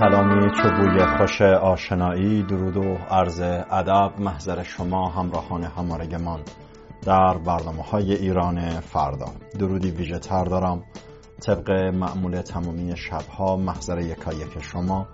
سلامی 0.00 0.50
چوبوی 0.50 1.06
خوش 1.18 1.42
آشنایی 1.42 2.42
درود 2.42 2.76
و 2.76 2.94
عرض 3.10 3.40
ادب. 3.70 4.12
محضر 4.18 4.62
شما 4.62 5.08
همراهان 5.08 5.64
همارگمان 5.64 6.40
در 7.02 7.38
برنامه 7.38 7.82
های 7.82 8.14
ایران 8.14 8.80
فردا. 8.80 9.26
درودی 9.58 9.90
ویژه 9.90 10.18
تر 10.18 10.44
دارم. 10.44 10.82
طبق 11.46 11.70
معمول 11.70 12.40
تمامی 12.40 12.96
شبها 12.96 13.56
محضر 13.56 13.98
یکایک 13.98 14.62
شما 14.62 15.06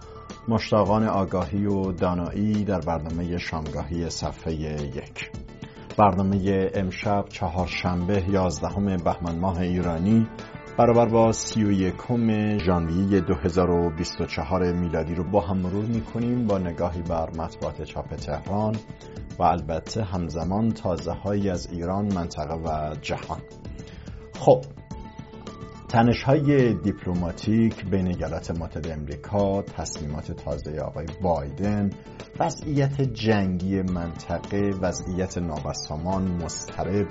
مشتاقان 0.49 1.09
آگاهی 1.09 1.67
و 1.67 1.93
دانایی 1.93 2.64
در 2.64 2.80
برنامه 2.80 3.39
شامگاهی 3.39 4.11
صفحه 4.11 4.53
یک. 4.53 5.30
برنامه 5.99 6.71
امشب 6.75 7.25
چهارشنبه 7.29 8.25
یازدهم 8.29 8.96
بهمن 8.96 9.39
ماه 9.39 9.61
ایرانی. 9.61 10.29
برابر 10.79 11.08
با 11.08 11.32
سی 11.32 11.64
و 11.64 11.72
یکم 11.72 12.58
ژانویه 12.58 13.21
2024 13.21 14.72
میلادی 14.72 15.14
رو 15.14 15.25
با 15.25 15.40
هم 15.40 15.58
مرور 15.58 15.85
می‌کنیم 15.85 16.46
با 16.46 16.58
نگاهی 16.58 17.03
بر 17.03 17.30
مطبوعات 17.30 17.82
چاپ 17.82 18.14
تهران 18.14 18.77
و 19.39 19.43
البته 19.43 20.04
همزمان 20.04 20.68
تازه 20.68 21.13
هایی 21.13 21.50
از 21.50 21.72
ایران 21.72 22.14
منطقه 22.14 22.54
و 22.54 22.94
جهان. 23.03 23.40
خب 24.39 24.64
تنش 25.89 26.22
های 26.22 26.75
دیپلماتیک 26.75 27.85
بین 27.85 28.07
ایالات 28.07 28.50
متحده 28.50 28.93
امریکا 28.93 29.63
تصمیمات 29.63 30.32
تازه 30.32 30.79
آقای 30.80 31.07
بایدن 31.22 31.91
وضعیت 32.41 33.00
جنگی 33.00 33.83
منطقه 33.83 34.70
وضعیت 34.80 35.39
نابسامان 35.39 36.22
مسترب 36.44 37.06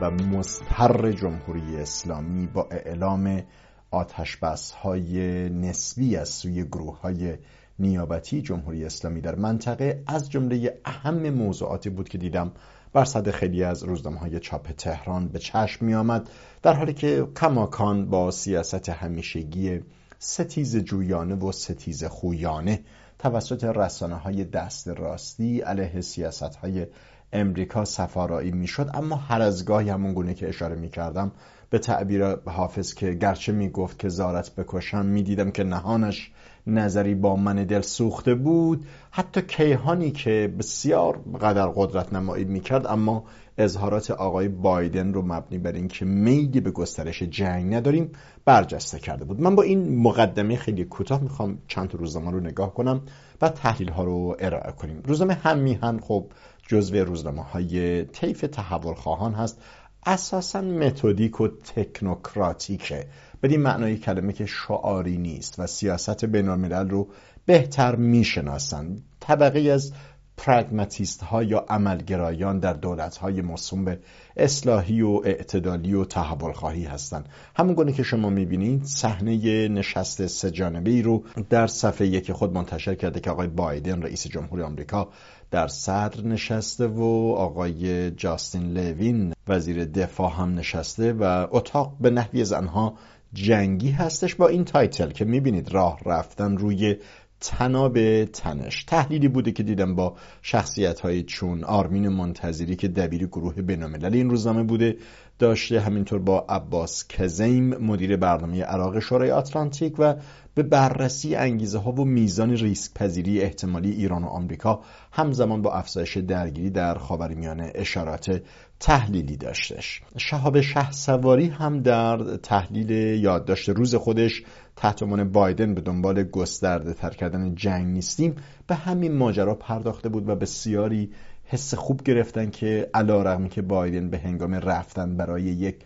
و 0.00 0.10
مستر 0.10 1.12
جمهوری 1.12 1.76
اسلامی 1.76 2.46
با 2.46 2.68
اعلام 2.70 3.42
آتشبس 3.90 4.72
های 4.72 5.48
نسبی 5.48 6.16
از 6.16 6.28
سوی 6.28 6.64
گروه 6.64 7.00
های 7.00 7.38
نیابتی 7.78 8.42
جمهوری 8.42 8.84
اسلامی 8.84 9.20
در 9.20 9.34
منطقه 9.34 10.02
از 10.06 10.30
جمله 10.30 10.80
اهم 10.84 11.30
موضوعاتی 11.30 11.90
بود 11.90 12.08
که 12.08 12.18
دیدم 12.18 12.52
بر 12.92 13.04
صد 13.04 13.30
خیلی 13.30 13.64
از 13.64 13.82
روزنامه 13.82 14.18
های 14.18 14.40
چاپ 14.40 14.70
تهران 14.72 15.28
به 15.28 15.38
چشم 15.38 15.86
می 15.86 15.94
آمد 15.94 16.30
در 16.62 16.72
حالی 16.72 16.94
که 16.94 17.28
کماکان 17.36 18.10
با 18.10 18.30
سیاست 18.30 18.88
همیشگی 18.88 19.80
ستیز 20.18 20.76
جویانه 20.76 21.34
و 21.34 21.52
ستیز 21.52 22.04
خویانه 22.04 22.80
توسط 23.18 23.64
رسانه 23.64 24.14
های 24.14 24.44
دست 24.44 24.88
راستی 24.88 25.60
علیه 25.60 26.00
سیاست 26.00 26.56
های 26.56 26.86
امریکا 27.32 27.84
سفارایی 27.84 28.50
می‌شد 28.50 28.90
اما 28.94 29.16
هر 29.16 29.42
از 29.42 29.64
گاهی 29.64 29.88
همون 29.88 30.14
گونه 30.14 30.34
که 30.34 30.48
اشاره 30.48 30.76
می 30.76 30.88
کردم 30.88 31.32
به 31.70 31.78
تعبیر 31.78 32.34
حافظ 32.34 32.94
که 32.94 33.12
گرچه 33.12 33.52
می 33.52 33.70
گفت 33.70 33.98
که 33.98 34.08
زارت 34.08 34.54
بکشم 34.54 35.06
می 35.06 35.22
دیدم 35.22 35.50
که 35.50 35.64
نهانش 35.64 36.30
نظری 36.66 37.14
با 37.14 37.36
من 37.36 37.64
دل 37.64 37.80
سوخته 37.80 38.34
بود. 38.34 38.86
حتی 39.10 39.42
کیهانی 39.42 40.10
که 40.10 40.54
بسیار 40.58 41.18
قدر 41.40 41.66
قدرت 41.66 42.12
نمایی 42.12 42.44
می 42.44 42.60
کرد 42.60 42.86
اما 42.86 43.24
اظهارات 43.58 44.10
آقای 44.10 44.48
بایدن 44.48 45.12
رو 45.12 45.22
مبنی 45.22 45.58
بر 45.58 45.72
اینکه 45.72 46.04
میلی 46.04 46.60
به 46.60 46.70
گسترش 46.70 47.22
جنگ 47.22 47.74
نداریم 47.74 48.10
برجسته 48.44 48.98
کرده 48.98 49.24
بود. 49.24 49.40
من 49.40 49.54
با 49.54 49.62
این 49.62 49.98
مقدمه 49.98 50.56
خیلی 50.56 50.84
کوتاه 50.84 51.22
می‌خوام 51.22 51.58
چند 51.68 51.94
روزنامه 51.94 52.30
رو 52.30 52.40
نگاه 52.40 52.74
کنم 52.74 53.00
و 53.42 53.48
تحلیل 53.48 53.88
ها 53.88 54.04
رو 54.04 54.36
ارائه 54.38 54.72
کنیم. 54.72 55.02
روزنامه 55.04 55.34
هم 55.34 55.58
میهن 55.58 55.98
خب 55.98 56.26
جزو 56.70 57.04
روزنامه 57.04 57.42
های 57.42 58.04
طیف 58.04 58.40
تحول 58.40 58.94
خواهان 58.94 59.34
هست 59.34 59.62
اساسا 60.06 60.60
متدیک 60.60 61.40
و 61.40 61.48
تکنوکراتیکه. 61.48 63.06
بدین 63.42 63.60
معنای 63.60 63.96
کلمه 63.96 64.32
که 64.32 64.46
شعاری 64.46 65.18
نیست 65.18 65.58
و 65.58 65.66
سیاست 65.66 66.24
بین 66.24 66.48
رو 66.70 67.08
بهتر 67.46 67.96
می‌شناسند 67.96 69.02
طبقه 69.20 69.60
از 69.60 69.92
پرگماتیست 70.36 71.22
ها 71.22 71.42
یا 71.42 71.66
عملگرایان 71.68 72.58
در 72.58 72.72
دولت 72.72 73.16
های 73.16 73.42
مصوم 73.42 73.84
به 73.84 73.98
اصلاحی 74.36 75.02
و 75.02 75.20
اعتدالی 75.24 75.94
و 75.94 76.04
تحول 76.04 76.52
خواهی 76.52 76.84
هستند 76.84 77.28
همون 77.56 77.74
گونه 77.74 77.92
که 77.92 78.02
شما 78.02 78.30
می‌بینید 78.30 78.84
صحنه 78.84 79.68
نشست 79.68 80.26
سه 80.26 80.80
ای 80.86 81.02
رو 81.02 81.24
در 81.50 81.66
صفحه 81.66 82.06
یک 82.06 82.32
خود 82.32 82.52
منتشر 82.52 82.94
کرده 82.94 83.20
که 83.20 83.30
آقای 83.30 83.48
بایدن 83.48 84.02
رئیس 84.02 84.26
جمهوری 84.26 84.62
آمریکا 84.62 85.08
در 85.50 85.68
صدر 85.68 86.22
نشسته 86.26 86.86
و 86.86 87.34
آقای 87.36 88.10
جاستین 88.10 88.72
لوین 88.72 89.32
وزیر 89.48 89.84
دفاع 89.84 90.32
هم 90.32 90.54
نشسته 90.54 91.12
و 91.12 91.46
اتاق 91.50 91.96
به 92.00 92.10
نحوی 92.10 92.40
از 92.40 92.52
آنها 92.52 92.94
جنگی 93.32 93.90
هستش 93.90 94.34
با 94.34 94.48
این 94.48 94.64
title 94.64 95.10
که 95.10 95.24
می‌بینید 95.24 95.72
راه 95.72 96.00
رفتن 96.04 96.56
روی 96.56 96.96
طناب 97.40 98.24
تنش. 98.24 98.84
تحلیلی 98.84 99.28
بوده 99.28 99.52
که 99.52 99.62
دیدم 99.62 99.94
با 99.94 100.16
شخصیت 100.42 101.00
های 101.00 101.22
چون 101.22 101.64
آرمین 101.64 102.08
منتظری 102.08 102.76
که 102.76 102.88
دبیر 102.88 103.26
گروه 103.26 103.54
بین‌الملل 103.54 104.14
این 104.14 104.30
روزنامه 104.30 104.62
بوده 104.62 104.96
داشته 105.38 105.80
همینطور 105.80 106.18
با 106.18 106.46
عباس 106.48 107.08
کاظم 107.08 107.76
مدیر 107.76 108.16
برنامه 108.16 108.62
عراق 108.62 108.98
شورای 108.98 109.30
آتلانتیک 109.30 109.94
و 109.98 110.14
به 110.62 110.68
بررسی 110.68 111.34
انگیزه 111.34 111.78
ها 111.78 111.92
و 111.92 112.04
میزان 112.04 112.50
ریسک 112.50 112.94
پذیری 112.94 113.40
احتمالی 113.40 113.90
ایران 113.90 114.24
و 114.24 114.26
آمریکا 114.26 114.80
همزمان 115.12 115.62
با 115.62 115.72
افزایش 115.72 116.16
درگیری 116.16 116.70
در 116.70 116.94
خاورمیانه 116.94 117.72
اشارات 117.74 118.42
تحلیلی 118.80 119.36
داشتش. 119.36 120.02
شهاب 120.16 120.60
شه 120.60 120.90
سواری 120.90 121.46
هم 121.46 121.80
در 121.80 122.36
تحلیل 122.36 122.90
یادداشت 122.90 123.68
روز 123.68 123.94
خودش 123.94 124.42
تحت 124.76 125.02
عنوان 125.02 125.32
بایدن 125.32 125.74
به 125.74 125.80
دنبال 125.80 126.22
گسترده 126.22 126.94
تر 126.94 127.10
کردن 127.10 127.54
جنگ 127.54 127.86
نیستیم. 127.86 128.36
به 128.66 128.74
همین 128.74 129.16
ماجرا 129.16 129.54
پرداخته 129.54 130.08
بود 130.08 130.28
و 130.28 130.34
بسیاری 130.34 131.10
حس 131.44 131.74
خوب 131.74 132.02
گرفتن 132.02 132.50
که 132.50 132.90
علا 132.94 133.22
رقمی 133.22 133.48
که 133.48 133.62
بایدن 133.62 134.10
به 134.10 134.18
هنگام 134.18 134.54
رفتن 134.54 135.16
برای 135.16 135.42
یک 135.42 135.76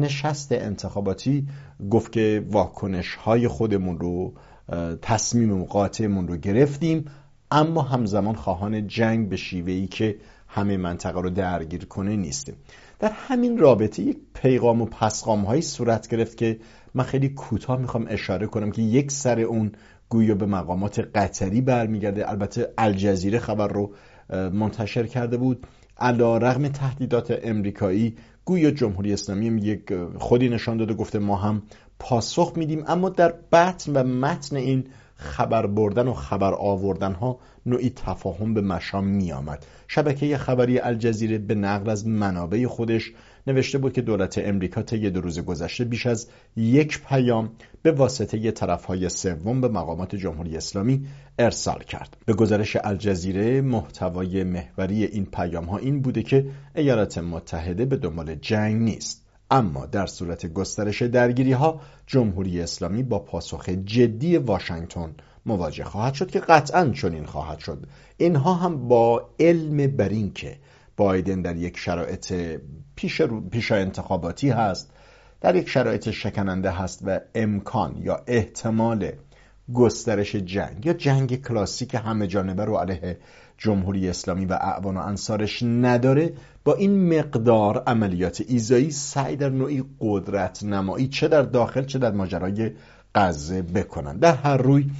نشست 0.00 0.52
انتخاباتی 0.52 1.46
گفت 1.90 2.12
که 2.12 2.46
واکنش 2.50 3.14
های 3.14 3.48
خودمون 3.48 3.98
رو 3.98 4.32
تصمیم 5.02 5.64
قاطعمون 5.64 6.28
رو 6.28 6.36
گرفتیم 6.36 7.04
اما 7.50 7.82
همزمان 7.82 8.34
خواهان 8.34 8.86
جنگ 8.86 9.28
به 9.28 9.36
شیوه 9.36 9.72
ای 9.72 9.86
که 9.86 10.16
همه 10.48 10.76
منطقه 10.76 11.20
رو 11.20 11.30
درگیر 11.30 11.84
کنه 11.84 12.16
نیستیم. 12.16 12.54
در 12.98 13.10
همین 13.12 13.58
رابطه 13.58 14.02
یک 14.02 14.18
پیغام 14.34 14.82
و 14.82 14.86
پسغام 14.86 15.44
هایی 15.44 15.62
صورت 15.62 16.08
گرفت 16.08 16.36
که 16.36 16.58
من 16.94 17.04
خیلی 17.04 17.28
کوتاه 17.28 17.80
می‌خوام 17.80 18.06
اشاره 18.08 18.46
کنم 18.46 18.70
که 18.70 18.82
یک 18.82 19.10
سر 19.10 19.40
اون 19.40 19.72
گویا 20.08 20.34
به 20.34 20.46
مقامات 20.46 20.98
قطری 20.98 21.60
برمیگرده. 21.60 22.30
البته 22.30 22.72
الجزیره 22.78 23.38
خبر 23.38 23.68
رو 23.68 23.92
منتشر 24.52 25.06
کرده 25.06 25.36
بود. 25.36 25.66
علا 25.98 26.38
رغم 26.38 26.68
تهدیدات 26.68 27.38
امریکایی 27.42 28.16
گویا 28.44 28.70
جمهوری 28.70 29.12
اسلامی 29.12 29.46
یک 29.46 29.92
خودی 30.18 30.48
نشان 30.48 30.76
داده 30.76 30.94
گفته 30.94 31.18
ما 31.18 31.36
هم 31.36 31.62
پاسخ 31.98 32.52
میدیم. 32.56 32.84
اما 32.86 33.08
در 33.08 33.34
بطن 33.52 33.92
و 33.92 34.02
متن 34.02 34.56
این 34.56 34.84
خبر 35.16 35.66
بردن 35.66 36.08
و 36.08 36.12
خبر 36.12 36.54
آوردن 36.54 37.12
ها 37.12 37.38
نوعی 37.66 37.90
تفاهم 37.90 38.54
به 38.54 38.60
مشام 38.60 39.06
می 39.06 39.32
آمد 39.32 39.66
شبکه 39.88 40.38
خبری 40.38 40.78
الجزیره 40.78 41.38
به 41.38 41.54
نقل 41.54 41.90
از 41.90 42.06
منابع 42.06 42.66
خودش 42.66 43.12
نوشته 43.46 43.78
بود 43.78 43.92
که 43.92 44.02
دولت 44.02 44.38
امریکا 44.38 44.82
طی 44.82 45.10
دو 45.10 45.20
روز 45.20 45.38
گذشته 45.40 45.84
بیش 45.84 46.06
از 46.06 46.28
یک 46.56 47.02
پیام 47.08 47.50
به 47.82 47.92
واسطه 47.92 48.50
طرفهای 48.50 49.08
سوم 49.08 49.60
به 49.60 49.68
مقامات 49.68 50.16
جمهوری 50.16 50.56
اسلامی 50.56 51.06
ارسال 51.38 51.78
کرد. 51.78 52.16
به 52.26 52.34
گزارش 52.34 52.76
الجزیره 52.84 53.60
محتوای 53.60 54.44
محوری 54.44 55.04
این 55.04 55.26
پیام 55.26 55.64
ها 55.64 55.78
این 55.78 56.02
بوده 56.02 56.22
که 56.22 56.46
ایالات 56.74 57.18
متحده 57.18 57.84
به 57.84 57.96
دنبال 57.96 58.34
جنگ 58.34 58.82
نیست. 58.82 59.26
اما 59.50 59.86
در 59.86 60.06
صورت 60.06 60.46
گسترش 60.46 61.02
درگیری 61.02 61.52
ها 61.52 61.80
جمهوری 62.06 62.60
اسلامی 62.60 63.02
با 63.02 63.18
پاسخ 63.18 63.68
جدی 63.68 64.36
واشنگتن 64.36 65.14
مواجه 65.46 65.84
خواهد 65.84 66.14
شد 66.14 66.30
که 66.30 66.40
قطعا 66.40 66.90
چنین 66.90 67.24
خواهد 67.24 67.58
شد. 67.58 67.86
اینها 68.16 68.54
هم 68.54 68.88
با 68.88 69.30
علم 69.40 69.96
بر 69.96 70.12
که 70.34 70.56
بایدن 70.96 71.42
در 71.42 71.56
یک 71.56 71.78
شرایط 71.78 72.34
پیش, 72.96 73.22
پیش 73.50 73.72
انتخاباتی 73.72 74.50
هست 74.50 74.92
در 75.40 75.56
یک 75.56 75.68
شرایط 75.68 76.10
شکننده 76.10 76.70
هست 76.70 77.02
و 77.06 77.20
امکان 77.34 77.96
یا 77.96 78.22
احتمال 78.26 79.12
گسترش 79.74 80.36
جنگ 80.36 80.86
یا 80.86 80.92
جنگ 80.92 81.42
کلاسیک 81.42 81.94
همه 81.94 82.26
جانبه 82.26 82.64
رو 82.64 82.76
علیه 82.76 83.18
جمهوری 83.58 84.08
اسلامی 84.08 84.46
و 84.46 84.52
اعوان 84.52 84.96
و 84.96 85.00
انصارش 85.00 85.62
نداره 85.62 86.32
با 86.64 86.74
این 86.74 87.18
مقدار 87.18 87.82
عملیات 87.86 88.42
ایزایی 88.48 88.90
سعی 88.90 89.36
در 89.36 89.48
نوعی 89.48 89.84
قدرت 90.00 90.62
نمایی 90.62 91.08
چه 91.08 91.28
در 91.28 91.42
داخل 91.42 91.84
چه 91.84 91.98
در 91.98 92.10
ماجرای 92.10 92.70
غزه 93.14 93.62
بکنن. 93.62 94.16
در 94.18 94.34
هر 94.34 94.56
روی 94.56 94.90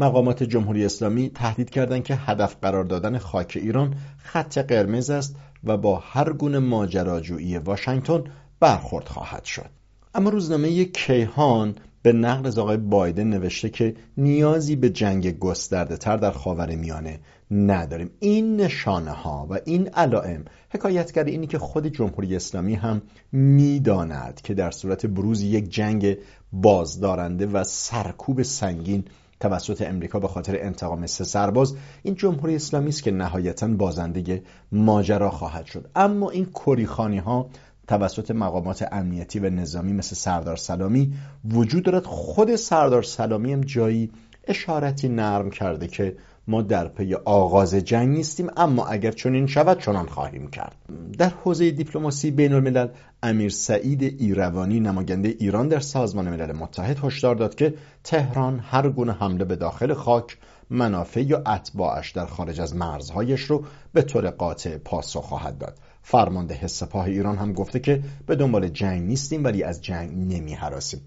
مقامات 0.00 0.42
جمهوری 0.42 0.84
اسلامی 0.84 1.30
تهدید 1.30 1.70
کردند 1.70 2.04
که 2.04 2.14
هدف 2.14 2.56
قرار 2.62 2.84
دادن 2.84 3.18
خاک 3.18 3.58
ایران 3.62 3.94
خط 4.18 4.58
قرمز 4.58 5.10
است 5.10 5.36
و 5.64 5.76
با 5.76 5.96
هر 5.96 6.32
گونه 6.32 6.58
ماجراجویی 6.58 7.58
واشنگتن 7.58 8.24
برخورد 8.60 9.08
خواهد 9.08 9.44
شد. 9.44 9.66
اما 10.14 10.30
روزنامه 10.30 10.84
کیهان 10.84 11.74
به 12.02 12.12
نقل 12.12 12.46
از 12.46 12.58
آقای 12.58 12.76
بایدن 12.76 13.26
نوشته 13.26 13.68
که 13.68 13.94
نیازی 14.16 14.76
به 14.76 14.90
جنگ 14.90 15.38
گسترده 15.38 15.96
تر 15.96 16.16
در 16.16 16.30
خاور 16.30 16.74
میانه 16.74 17.20
نداریم. 17.50 18.10
این 18.20 18.56
نشانه 18.56 19.10
ها 19.10 19.46
و 19.50 19.58
این 19.64 19.88
علائم 19.88 20.44
حکایتگر 20.70 21.24
اینی 21.24 21.46
که 21.46 21.58
خود 21.58 21.86
جمهوری 21.86 22.36
اسلامی 22.36 22.74
هم 22.74 23.02
می‌داند 23.32 24.40
که 24.44 24.54
در 24.54 24.70
صورت 24.70 25.06
بروز 25.06 25.42
یک 25.42 25.70
جنگ 25.70 26.16
بازدارنده 26.52 27.46
و 27.46 27.64
سرکوب 27.64 28.42
سنگین 28.42 29.04
توسط 29.40 29.82
امریکا 29.82 30.18
به 30.20 30.28
خاطر 30.28 30.56
انتقام 30.60 31.06
سه 31.06 31.24
سرباز 31.24 31.74
این 32.02 32.14
جمهوری 32.14 32.54
اسلامی 32.54 32.88
است 32.88 33.02
که 33.02 33.10
نهایتا 33.10 33.68
بازنده 33.68 34.42
ماجرا 34.72 35.30
خواهد 35.30 35.66
شد. 35.66 35.90
اما 35.96 36.30
این 36.30 36.44
کریخانی 36.44 37.18
ها 37.18 37.50
توسط 37.86 38.30
مقامات 38.30 38.88
امنیتی 38.92 39.38
و 39.38 39.50
نظامی 39.50 39.92
مثل 39.92 40.16
سردار 40.16 40.56
سلامی 40.56 41.14
وجود 41.50 41.82
دارد. 41.82 42.04
خود 42.04 42.56
سردار 42.56 43.02
سلامی 43.02 43.52
هم 43.52 43.60
جایی 43.60 44.10
اشارتی 44.44 45.08
نرم 45.08 45.50
کرده 45.50 45.86
که 45.86 46.16
ما 46.50 46.62
در 46.62 46.88
پی 46.88 47.14
آغاز 47.14 47.74
جنگ 47.74 48.08
نیستیم 48.08 48.50
اما 48.56 48.86
اگر 48.86 49.10
چنین 49.10 49.46
شود 49.46 49.78
چنان 49.78 50.06
خواهیم 50.06 50.50
کرد. 50.50 50.76
در 51.18 51.28
حوزه 51.28 51.70
دیپلماسی 51.70 52.30
بین 52.30 52.52
الملل 52.52 52.88
امیر 53.22 53.50
سعید 53.50 54.02
ایروانی 54.02 54.80
نماینده 54.80 55.28
ایران 55.28 55.68
در 55.68 55.80
سازمان 55.80 56.28
ملل 56.28 56.52
متحد 56.52 56.98
هشدار 57.04 57.34
داد 57.34 57.54
که 57.54 57.74
تهران 58.04 58.58
هر 58.58 58.88
گونه 58.88 59.12
حمله 59.12 59.44
به 59.44 59.56
داخل 59.56 59.94
خاک 59.94 60.38
منافع 60.70 61.22
یا 61.22 61.42
اتباعش 61.46 62.10
در 62.10 62.26
خارج 62.26 62.60
از 62.60 62.76
مرزهایش 62.76 63.40
رو 63.42 63.64
به 63.92 64.02
طور 64.02 64.30
قاطع 64.30 64.76
پاسخ 64.76 65.20
خواهد 65.20 65.58
داد. 65.58 65.78
فرمانده 66.02 66.66
سپاه 66.66 67.04
ایران 67.04 67.36
هم 67.36 67.52
گفته 67.52 67.80
که 67.80 68.02
به 68.26 68.36
دنبال 68.36 68.68
جنگ 68.68 69.02
نیستیم 69.02 69.44
ولی 69.44 69.62
از 69.62 69.82
جنگ 69.82 70.10
نمی 70.34 70.54
حراسیم 70.54 71.00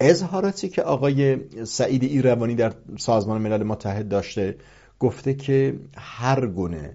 اظهاراتی 0.00 0.68
که 0.68 0.82
آقای 0.82 1.38
سعید 1.64 2.02
ایروانی 2.02 2.54
در 2.54 2.72
سازمان 2.98 3.40
ملل 3.40 3.62
متحد 3.62 4.08
داشته 4.08 4.56
گفته 5.00 5.34
که 5.34 5.74
هر 5.96 6.46
گونه 6.46 6.94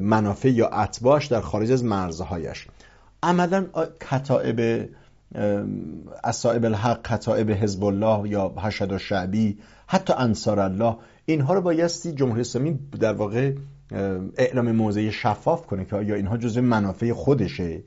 منافع 0.00 0.48
یا 0.48 0.68
اتباعش 0.68 1.26
در 1.26 1.40
خارج 1.40 1.72
از 1.72 1.84
مرزهایش. 1.84 2.66
عملا 3.22 3.66
کتائب 4.10 4.88
اصائب 6.24 6.64
الحق 6.64 7.06
کتائب 7.06 7.50
حزب 7.50 7.84
الله 7.84 8.28
یا 8.28 8.54
حشد 8.56 8.92
و 8.92 8.98
شعبی 8.98 9.58
حتی 9.86 10.12
انصار 10.12 10.60
الله 10.60 10.96
اینها 11.26 11.54
رو 11.54 11.60
بایستی 11.60 12.12
جمهوری 12.12 12.40
اسلامی 12.40 12.78
در 13.00 13.12
واقع 13.12 13.52
اعلام 14.36 14.72
موضع 14.72 15.10
شفاف 15.10 15.66
کنه 15.66 15.84
که 15.84 15.96
آیا 15.96 16.14
اینها 16.14 16.36
جزء 16.36 16.60
منافع 16.60 17.12
خودشه 17.12 17.82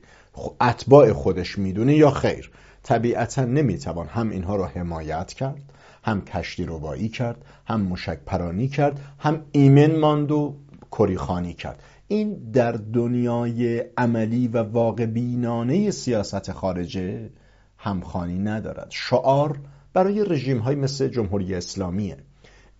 اتباع 0.60 1.12
خودش 1.12 1.58
می‌دونه 1.58 1.94
یا 1.94 2.10
خیر. 2.10 2.50
طبیعتا 2.82 3.44
نمی‌توان 3.44 4.06
هم 4.06 4.30
اینها 4.30 4.56
رو 4.56 4.64
حمایت 4.64 5.32
کرد. 5.32 5.62
هم 6.04 6.20
کشتی 6.20 6.64
ربایی 6.64 7.08
کرد 7.08 7.44
هم 7.66 7.80
مشک 7.80 8.18
پرانی 8.26 8.68
کرد 8.68 9.00
هم 9.18 9.44
ایمن 9.52 9.96
ماند 9.96 10.32
و 10.32 10.56
کریخانی 10.92 11.54
کرد. 11.54 11.82
این 12.08 12.50
در 12.52 12.72
دنیای 12.72 13.84
عملی 13.96 14.48
و 14.48 14.62
واقع 14.62 15.06
بینانه 15.06 15.90
سیاست 15.90 16.52
خارجه 16.52 17.30
همخانی 17.78 18.38
ندارد. 18.38 18.86
شعار 18.90 19.58
برای 19.92 20.24
رژیم 20.24 20.58
های 20.58 20.74
مثل 20.74 21.08
جمهوری 21.08 21.54
اسلامیه. 21.54 22.16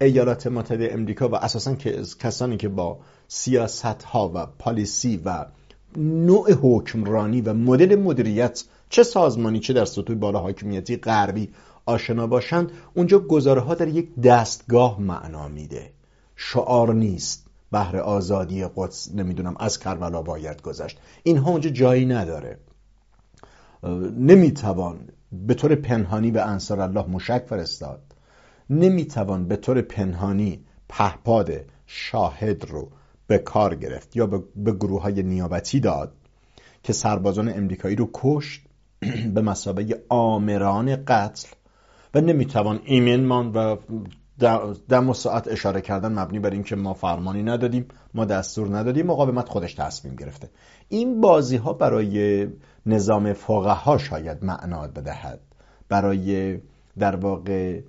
ایالات 0.01 0.47
متحده 0.47 0.93
امریکا 0.93 1.29
و 1.29 1.35
اساسا 1.35 1.75
کسانی 2.21 2.57
که 2.57 2.69
با 2.69 2.99
سیاست 3.29 4.03
ها 4.03 4.33
و 4.35 4.47
پالیسی 4.59 5.21
و 5.25 5.47
نوع 5.97 6.53
حکمرانی 6.53 7.41
و 7.41 7.55
مدل 7.55 7.97
مدیریت 7.97 8.65
چه 8.91 9.03
سازمانی 9.03 9.61
چه 9.61 9.73
در 9.73 9.85
سطوح 9.85 10.17
بالا 10.17 10.39
حاکمیتی 10.39 10.97
غربی 10.97 11.51
آشنا 11.89 12.27
باشند 12.27 12.73
اونجا 12.95 13.19
گزاره 13.19 13.61
ها 13.61 13.75
در 13.75 13.89
یک 13.89 14.21
دستگاه 14.21 15.01
معنا 15.01 15.49
میده. 15.49 15.93
شعار 16.37 16.95
نیست. 16.95 17.47
بهر 17.73 17.97
آزادی 17.97 18.65
قدس 18.77 19.15
نمی‌دونم 19.15 19.55
از 19.61 19.79
کربلا 19.79 20.23
باید 20.23 20.63
گذشت. 20.63 20.99
اینها 21.23 21.51
اونجا 21.51 21.71
جایی 21.71 22.07
نداره. 22.07 22.59
نمی‌توان 24.19 25.09
به 25.33 25.55
طور 25.55 25.75
پنهانی 25.75 26.31
به 26.31 26.43
انصار 26.43 26.81
الله 26.81 27.07
مشک 27.07 27.45
فرستاد. 27.47 28.03
نمی‌توان 28.71 29.49
به 29.49 29.57
طور 29.57 29.81
پنهانی 29.81 30.65
پهپاد 30.89 31.51
شاهد 31.87 32.65
رو 32.65 32.91
به 33.27 33.39
کار 33.39 33.75
گرفت 33.75 34.17
یا 34.17 34.27
به 34.57 34.73
گروه 34.73 35.03
های 35.03 35.23
نیابتی 35.23 35.81
داد 35.81 36.13
که 36.83 36.93
سربازان 36.93 37.49
امریکایی 37.49 37.97
رو 37.97 38.11
کشت 38.15 38.61
به 39.35 39.43
مسابقه 39.43 40.03
آمران 40.09 41.05
قتل 41.05 41.49
و 42.15 42.21
نمی‌توان 42.21 42.81
ایمن 42.85 43.25
مان 43.25 43.53
و 43.53 43.77
دم 44.89 45.09
و 45.09 45.15
ساعت 45.15 45.49
اشاره 45.49 45.81
کردن 45.81 46.19
مبنی 46.19 46.39
بر 46.39 46.51
اینکه 46.51 46.77
ما 46.77 46.95
فرمانی 46.95 47.43
ندادیم 47.43 47.89
ما 48.15 48.25
دستور 48.25 48.79
ندادیم 48.79 49.07
مقاومت 49.07 49.49
خودش 49.49 49.75
تصمیم 49.75 50.17
گرفته. 50.17 50.51
این 50.89 51.21
بازی 51.21 51.57
ها 51.57 51.73
برای 51.73 52.47
نظام 52.87 53.33
فقها 53.33 53.75
ها 53.75 53.99
شاید 53.99 54.45
معنا 54.45 54.87
بدهد. 54.87 55.41
برای 55.89 56.59
در 56.99 57.17
واقع 57.17 57.81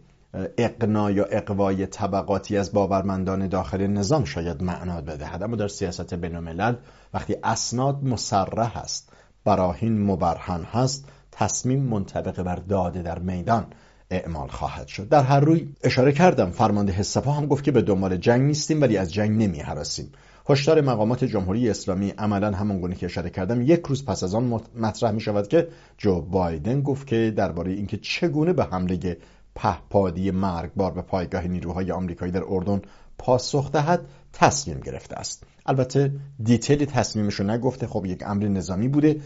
اقنا 0.58 1.12
یا 1.12 1.26
اقوای 1.26 1.86
طبقاتی 1.86 2.58
از 2.58 2.74
باورمندان 2.74 3.48
داخل 3.48 3.88
نظام 3.88 4.24
شاید 4.24 4.64
معنا 4.64 5.02
بدهد. 5.02 5.44
اما 5.44 5.56
در 5.56 5.68
سیاست 5.68 6.14
بین 6.14 6.76
وقتی 7.14 7.36
اسناد 7.44 8.04
مسرح 8.04 8.78
است 8.78 9.14
براهین 9.46 10.06
مبرهن 10.06 10.64
هست 10.64 11.12
تصمیم 11.32 11.84
منطبق 11.84 12.44
بر 12.44 12.56
داده 12.56 13.02
در 13.02 13.20
میدان 13.20 13.66
اعمال 14.12 14.48
خواهد 14.48 14.88
شد. 14.88 15.10
در 15.10 15.24
هر 15.24 15.40
روی 15.40 15.68
اشاره 15.84 16.12
کردم. 16.12 16.52
فرمانده 16.52 16.94
حسپا 16.94 17.32
هم 17.32 17.46
گفت 17.46 17.64
که 17.64 17.72
به 17.72 17.82
دنبال 17.82 18.18
جنگ 18.18 18.42
نیستیم 18.42 18.82
ولی 18.82 18.98
از 18.98 19.14
جنگ 19.14 19.44
نمی 19.44 19.60
حراسیم 19.60 20.12
هشدار 20.50 20.82
مقامات 20.82 21.24
جمهوری 21.24 21.70
اسلامی 21.70 22.10
عملا 22.10 22.52
همون 22.52 22.82
گونه 22.82 22.96
که 22.96 23.06
اشاره 23.06 23.30
کردم. 23.30 23.62
یک 23.62 23.82
روز 23.88 24.06
پس 24.06 24.24
از 24.24 24.36
آن 24.36 24.62
مطرح 24.76 25.12
می 25.12 25.22
شود 25.22 25.48
که 25.48 25.68
جو 25.98 26.22
بایدن 26.22 26.82
گفت 26.82 27.08
که 27.08 27.34
درباره 27.36 27.72
اینکه 27.72 27.98
چگونه 27.98 28.54
به 28.54 28.64
حمله 28.64 29.18
پهپادی 29.56 30.32
مرگبار 30.32 30.92
به 30.92 31.02
پایگاه 31.02 31.48
نیروهای 31.48 31.92
آمریکایی 31.92 32.32
در 32.32 32.44
اردن 32.48 32.82
پاسخ 33.18 33.72
دهد 33.72 34.02
تصمیم 34.34 34.80
گرفته 34.80 35.16
است. 35.16 35.44
البته 35.66 36.12
دیتیل 36.44 36.86
تصمیمش 36.86 37.34
رو 37.34 37.46
نگفته. 37.46 37.88
خب 37.88 38.06
یک 38.06 38.24
امر 38.26 38.48
نظامی 38.48 38.88
بوده 38.88 39.22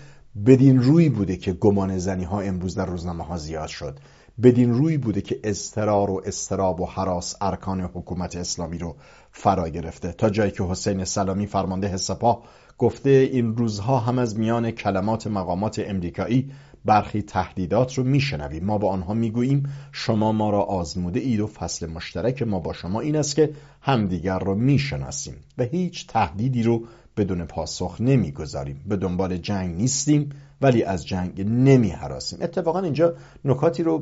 بدین 0.45 0.81
روی 0.81 1.09
بوده 1.09 1.35
که 1.35 1.53
گمان 1.53 1.97
زنی 1.97 2.23
ها 2.23 2.41
امروز 2.41 2.75
در 2.75 2.85
روزنامه 2.85 3.23
ها 3.23 3.37
زیاد 3.37 3.67
شد. 3.67 3.99
بدین 4.41 4.73
روی 4.73 4.97
بوده 4.97 5.21
که 5.21 5.39
استرار 5.43 6.11
و 6.11 6.21
استراب 6.25 6.81
و 6.81 6.85
حراس 6.85 7.35
ارکان 7.41 7.81
حکومت 7.81 8.35
اسلامی 8.35 8.77
رو 8.77 8.95
فرا 9.31 9.69
گرفته. 9.69 10.11
تا 10.11 10.29
جایی 10.29 10.51
که 10.51 10.63
حسین 10.63 11.05
سلامی 11.05 11.47
فرمانده 11.47 11.97
سپاه 11.97 12.43
گفته 12.77 13.09
این 13.09 13.57
روزها 13.57 13.99
هم 13.99 14.19
از 14.19 14.39
میان 14.39 14.71
کلمات 14.71 15.27
مقامات 15.27 15.81
امریکایی 15.85 16.51
برخی 16.85 17.21
تهدیدات 17.21 17.93
رو 17.93 18.03
میشنویم. 18.03 18.65
ما 18.65 18.77
با 18.77 18.89
آنها 18.89 19.13
می‌گوییم 19.13 19.69
شما 19.91 20.31
ما 20.31 20.49
را 20.49 20.61
آزموده 20.61 21.19
اید 21.19 21.39
و 21.39 21.47
فصل 21.47 21.89
مشترک 21.89 22.41
ما 22.41 22.59
با 22.59 22.73
شما 22.73 22.99
این 23.01 23.15
است 23.15 23.35
که 23.35 23.53
همدیگر 23.81 24.39
را 24.39 24.55
می‌شناسیم 24.55 25.35
و 25.57 25.63
هیچ 25.63 26.07
تهدیدی 26.07 26.63
رو 26.63 26.83
بدون 27.17 27.45
پاسخ 27.45 27.97
نمی‌گذاریم. 27.99 28.81
به 28.87 28.95
دنبال 28.95 29.37
جنگ 29.37 29.75
نیستیم. 29.75 30.29
ولی 30.63 30.83
از 30.83 31.07
جنگ 31.07 31.41
نمی 31.41 31.89
حراسیم. 31.89 32.39
اتفاقا 32.41 32.79
اینجا 32.79 33.13
نکاتی 33.45 33.83
رو 33.83 34.01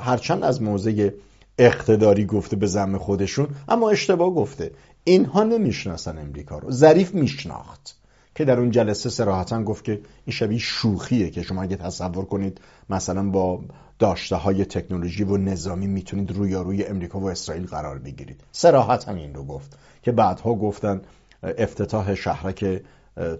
هرچند 0.00 0.44
از 0.44 0.62
موضع 0.62 1.10
اقتداری 1.58 2.26
گفته 2.26 2.56
به 2.56 2.66
زم 2.66 2.98
خودشون 2.98 3.48
اما 3.68 3.90
اشتباه 3.90 4.30
گفته. 4.30 4.70
اینها 5.04 5.42
نمی‌شناسن 5.42 6.18
امریکا 6.18 6.58
رو. 6.58 6.70
ظریف 6.70 7.14
میشناخت 7.14 7.96
که 8.34 8.44
در 8.44 8.60
اون 8.60 8.70
جلسه 8.70 9.10
سراحتا 9.10 9.62
گفت 9.62 9.84
که 9.84 10.00
این 10.24 10.34
شبیه 10.34 10.58
شوخیه 10.58 11.30
که 11.30 11.42
شما 11.42 11.62
اگه 11.62 11.76
تصور 11.76 12.24
کنید 12.24 12.60
مثلا 12.90 13.30
با 13.30 13.60
داشته 13.98 14.36
های 14.36 14.64
تکنولوژی 14.64 15.24
و 15.24 15.36
نظامی 15.36 15.86
می‌تونید 15.86 16.32
روی 16.32 16.84
امریکا 16.84 17.20
و 17.20 17.30
اسرائیل 17.30 17.66
قرار 17.66 17.98
بگیرید. 17.98 18.40
سراحتا 18.52 19.12
این 19.12 19.34
رو 19.34 19.44
گفت 19.44 19.78
که 20.02 20.12
بعدها 20.12 20.54
گفتن 20.54 21.00
افتتاح 21.42 22.14
شهرک 22.14 22.82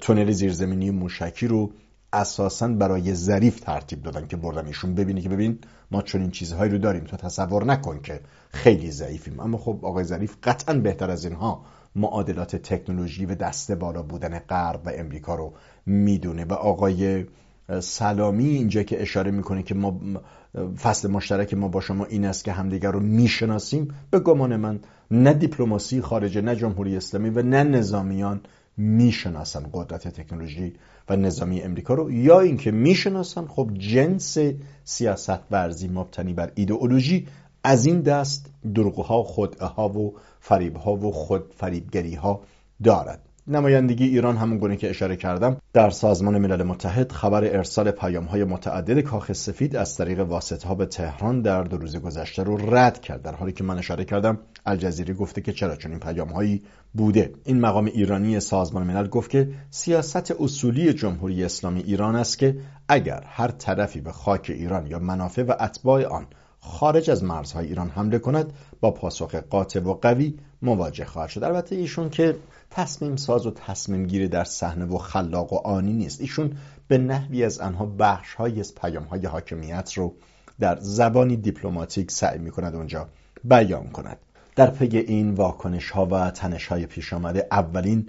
تونل 0.01 0.31
زیرزمینی 0.31 0.91
موشکی 0.91 1.47
رو 1.47 1.71
اساسا 2.17 2.69
برای 2.69 3.15
ظریف 3.15 3.61
ترتیب 3.61 4.03
دادن 4.03 4.27
که 4.27 4.37
بردن 4.37 4.67
ایشون. 4.67 4.95
ببینی 4.95 5.21
که 5.21 5.29
ببین 5.29 5.59
ما 5.91 6.03
چون 6.03 6.21
این 6.21 6.31
چیزهایی 6.31 6.73
رو 6.73 6.79
داریم 6.79 7.05
تو 7.05 7.17
تصور 7.17 7.65
نکن 7.65 8.01
که 8.03 8.21
خیلی 8.51 8.91
ضعیفیم. 8.91 9.41
اما 9.41 9.59
خب 9.59 9.79
آقای 9.83 10.05
ظریف 10.05 10.37
قطعا 10.43 10.75
بهتر 10.75 11.11
از 11.11 11.25
اینها 11.25 11.65
معادلات 11.97 12.57
تکنولوژی 12.57 13.27
و 13.27 13.35
دسته 13.35 13.75
بالا 13.75 14.03
بودن 14.03 14.39
غرب 14.39 14.81
و 14.85 14.91
امریکا 14.95 15.35
رو 15.35 15.53
می‌دونه. 15.87 16.45
و 16.45 16.53
آقای 16.53 17.25
سلامی 17.81 18.45
اینجا 18.45 18.83
که 18.83 19.03
اشاره 19.03 19.31
می‌کنه 19.31 19.63
که 19.63 19.75
ما 19.75 20.01
فصل 20.83 21.11
مشترک 21.11 21.55
ما 21.55 21.69
با 21.69 21.81
شما 21.81 22.05
این 22.05 22.25
است 22.25 22.45
که 22.45 22.53
همدیگر 22.53 22.91
رو 22.91 23.01
می‌شناسیم 23.01 23.95
به 24.11 24.19
گمان 24.19 24.57
من 24.57 24.81
نه 25.11 25.33
دیپلماسی 25.33 26.01
خارجه 26.01 26.41
نه 26.41 26.57
جمهوری 26.57 26.97
اسلامی 26.97 27.31
و 27.31 27.43
نه 27.43 27.63
نظامیان 27.65 28.41
می‌شناسن 28.77 29.67
قدرت 29.73 30.09
تکنولوژی 30.09 30.73
و 31.09 31.17
نظامی 31.17 31.63
امریکا 31.63 31.95
رو 31.95 32.11
یا 32.11 32.41
اینکه 32.41 32.71
می‌شناسن 32.71 33.47
خب 33.47 33.71
جنس 33.75 34.39
سیاست 34.85 35.41
ورزی 35.51 35.89
مبتنی 35.89 36.33
بر 36.33 36.53
ایدئولوژی 36.55 37.27
از 37.65 37.87
این 37.87 38.01
دست 38.01 38.51
دروغها 38.75 39.23
خودها 39.23 39.89
و 39.89 40.15
فریبها 40.41 40.97
و 40.97 41.13
خود 41.13 41.55
فریبگری 41.57 42.15
ها 42.15 42.43
دارد. 42.85 43.26
نمایندگی 43.49 44.05
ایران 44.05 44.37
همون 44.37 44.59
گونه 44.59 44.77
که 44.77 44.91
اشاره 44.91 45.17
کردم 45.17 45.57
در 45.73 45.91
سازمان 45.91 46.39
ملل 46.39 46.63
متحد 46.63 47.13
خبر 47.13 47.45
ارسال 47.45 47.91
پیام 47.91 48.25
های 48.25 48.45
متعدد 48.45 49.01
کاخ 49.01 49.33
سفید 49.33 49.77
از 49.77 49.97
طریق 49.97 50.21
واسطه 50.21 50.69
ها 50.69 50.75
به 50.75 50.87
تهران 50.87 51.43
در 51.43 51.63
دو 51.63 51.77
روز 51.77 51.97
گذشته 51.97 52.43
رو 52.43 52.75
رد 52.75 53.01
کرد 53.01 53.23
در 53.23 53.35
حالی 53.35 53.53
که 53.53 53.65
من 53.65 53.79
اشاره 53.79 54.05
کردم 54.05 54.39
الجزیره 54.67 55.15
گفته 55.15 55.41
که 55.41 55.53
چرا 55.53 55.77
چون 55.77 55.91
این 55.91 56.01
پیام 56.01 56.29
هایی 56.29 56.63
بوده. 56.95 57.33
این 57.45 57.61
مقام 57.61 57.85
ایرانی 57.85 58.41
سازمان 58.41 58.87
ملل 58.87 59.09
گفت 59.09 59.31
که 59.31 59.49
سیاست 59.71 60.31
اصولی 60.41 60.93
جمهوری 60.93 61.45
اسلامی 61.45 61.81
ایران 61.81 62.17
است 62.17 62.39
که 62.39 62.57
اگر 62.89 63.25
هر 63.27 63.49
طرفی 63.49 64.01
به 64.01 64.13
خاک 64.13 64.51
ایران 64.55 64.87
یا 64.87 64.99
منافع 64.99 65.43
و 65.43 65.53
اتباع 65.61 66.05
آن 66.05 66.27
خارج 66.61 67.11
از 67.11 67.25
مرزهای 67.25 67.67
ایران 67.67 67.89
حمله 67.89 68.19
کند 68.19 68.53
با 68.81 68.91
پاسخ 68.91 69.35
قاطع 69.35 69.81
و 69.81 69.95
قوی 69.95 70.35
مواجه 70.63 71.05
خواهد 71.05 71.29
شد. 71.29 71.45
البته 71.45 71.77
ایشون 71.77 72.11
که 72.11 72.37
تصمیم 72.71 73.17
ساز 73.17 73.47
و 73.47 73.51
تصمیم 73.51 74.07
گیری 74.07 74.29
در 74.29 74.45
صحنه 74.45 74.85
و 74.85 74.99
خلاق 74.99 75.53
و 75.53 75.57
آنی 75.57 75.93
نیست. 75.93 76.21
ایشون 76.21 76.57
به 76.89 76.99
نحوی 76.99 77.45
از 77.45 77.61
آنها 77.61 77.87
بخش 77.87 78.35
های 78.35 78.61
از 78.61 78.75
پیام 78.75 79.05
های 79.05 79.27
حاکمیت 79.27 79.93
رو 79.93 80.15
در 80.61 80.79
زبانی 80.81 81.37
دیپلماتیک 81.37 82.11
سعی 82.11 82.39
می 82.39 82.51
کند 82.51 82.75
اونجا 82.75 83.09
بیان 83.45 83.89
کند. 83.89 84.19
در 84.57 84.71
پی 84.71 84.99
این 84.99 85.35
واکنش 85.35 85.91
ها 85.91 86.07
و 86.07 86.31
تنش 86.31 86.67
های 86.67 86.87
پیش 86.87 87.13
آمده 87.13 87.47
اولین 87.51 88.09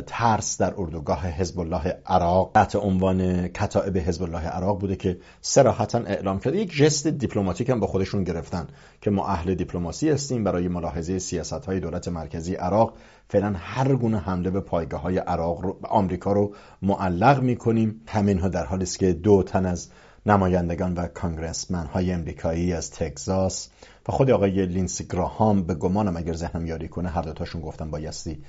ترس 0.00 0.60
در 0.60 0.74
اردوگاه 0.76 1.26
حزب 1.26 1.60
الله 1.60 1.98
عراق 2.06 2.50
تحت 2.54 2.76
عنوان 2.76 3.48
کتائب 3.48 3.96
حزب 3.96 4.22
الله 4.22 4.48
عراق 4.48 4.80
بوده 4.80 4.96
که 4.96 5.18
صراحتا 5.40 5.98
اعلام 5.98 6.38
کرده 6.38 6.58
یک 6.58 6.76
ژست 6.76 7.06
دیپلماتیک 7.06 7.70
هم 7.70 7.80
با 7.80 7.86
خودشون 7.86 8.24
گرفتن 8.24 8.66
که 9.00 9.10
ما 9.10 9.26
اهل 9.26 9.54
دیپلماسی 9.54 10.10
هستیم 10.10 10.44
برای 10.44 10.68
ملاحظه 10.68 11.18
سیاست 11.18 11.52
های 11.52 11.80
دولت 11.80 12.08
مرکزی 12.08 12.54
عراق. 12.54 12.94
فعلا 13.28 13.54
هر 13.56 13.94
گونه 13.94 14.18
حمله 14.18 14.50
به 14.50 14.60
پایگاه 14.60 15.00
های 15.00 15.18
عراق 15.18 15.60
رو 15.60 15.78
آمریکا 15.82 16.32
رو 16.32 16.54
معلق 16.82 17.42
می‌کنیم. 17.42 18.00
همین 18.08 18.38
ها 18.38 18.48
در 18.48 18.64
حالی 18.64 18.82
است 18.82 18.98
که 18.98 19.12
دو 19.12 19.42
تن 19.42 19.66
از 19.66 19.88
نمایندگان 20.26 20.94
و 20.94 21.06
کانگرسمن 21.06 21.86
های 21.86 22.12
امریکایی 22.12 22.72
از 22.72 22.90
تگزاس 22.90 23.68
و 24.08 24.12
خود 24.12 24.30
آقای 24.30 24.66
لینسی 24.66 25.04
گراهام 25.04 25.62
به 25.62 25.74
گمانم 25.74 26.16
اگر 26.16 26.32
ذهنم 26.32 26.66
یاری 26.66 26.88
کنه 26.88 27.08
هر 27.08 27.22
دوتاشون 27.22 27.60
گفتن 27.60 27.90
بایستی 27.90 28.42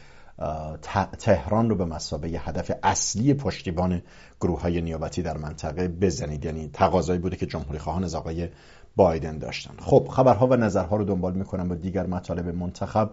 تهران 1.20 1.70
رو 1.70 1.76
به 1.76 1.86
مسابقه 1.86 2.28
هدف 2.28 2.72
اصلی 2.84 3.34
پشتیبان 3.34 4.02
گروه 4.42 4.62
های 4.62 4.82
نیابتی 4.82 5.22
در 5.22 5.38
منطقه 5.38 5.88
بزنید. 5.88 6.46
یعنی 6.46 6.70
تقاضایی 6.74 7.20
بوده 7.20 7.36
که 7.36 7.46
جمهوری 7.46 7.80
خواهان 7.80 8.04
از 8.04 8.16
آقای 8.16 8.50
بایدن 8.96 9.38
داشتن. 9.38 9.74
خب 9.80 10.08
خبرها 10.12 10.48
و 10.48 10.56
نظرها 10.56 10.96
رو 10.96 11.04
دنبال 11.04 11.34
می‌کنم 11.34 11.68
با 11.70 11.76
دیگر 11.76 12.08
مطالب 12.08 12.48
منتخب. 12.56 13.10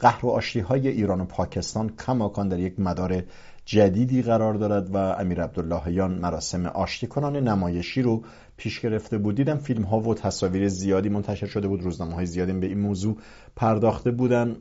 قهر 0.00 0.26
و 0.26 0.30
آشتی 0.30 0.60
های 0.60 0.88
ایران 0.88 1.20
و 1.20 1.24
پاکستان 1.24 1.92
کماکان 2.06 2.48
در 2.48 2.58
یک 2.58 2.80
مدار 2.80 3.22
جدیدی 3.64 4.22
قرار 4.22 4.54
دارد 4.54 4.94
و 4.94 4.96
امیر 4.96 5.42
عبداللهیان 5.42 6.18
مراسم 6.18 6.66
آشتی 6.66 7.06
کنان 7.06 7.36
نمایشی 7.36 8.02
رو 8.02 8.22
پیش 8.56 8.80
گرفته 8.80 9.18
بود. 9.18 9.34
دیدم 9.34 9.56
فیلم 9.56 9.82
ها 9.82 10.00
و 10.00 10.14
تصاویر 10.14 10.68
زیادی 10.68 11.08
منتشر 11.08 11.46
شده 11.46 11.68
بود. 11.68 11.82
روزنامه 11.82 12.14
های 12.14 12.26
زیادی 12.26 12.52
به 12.52 12.66
این 12.66 12.80
موضوع 12.80 13.16
پرداخته 13.56 14.10
بودن. 14.10 14.56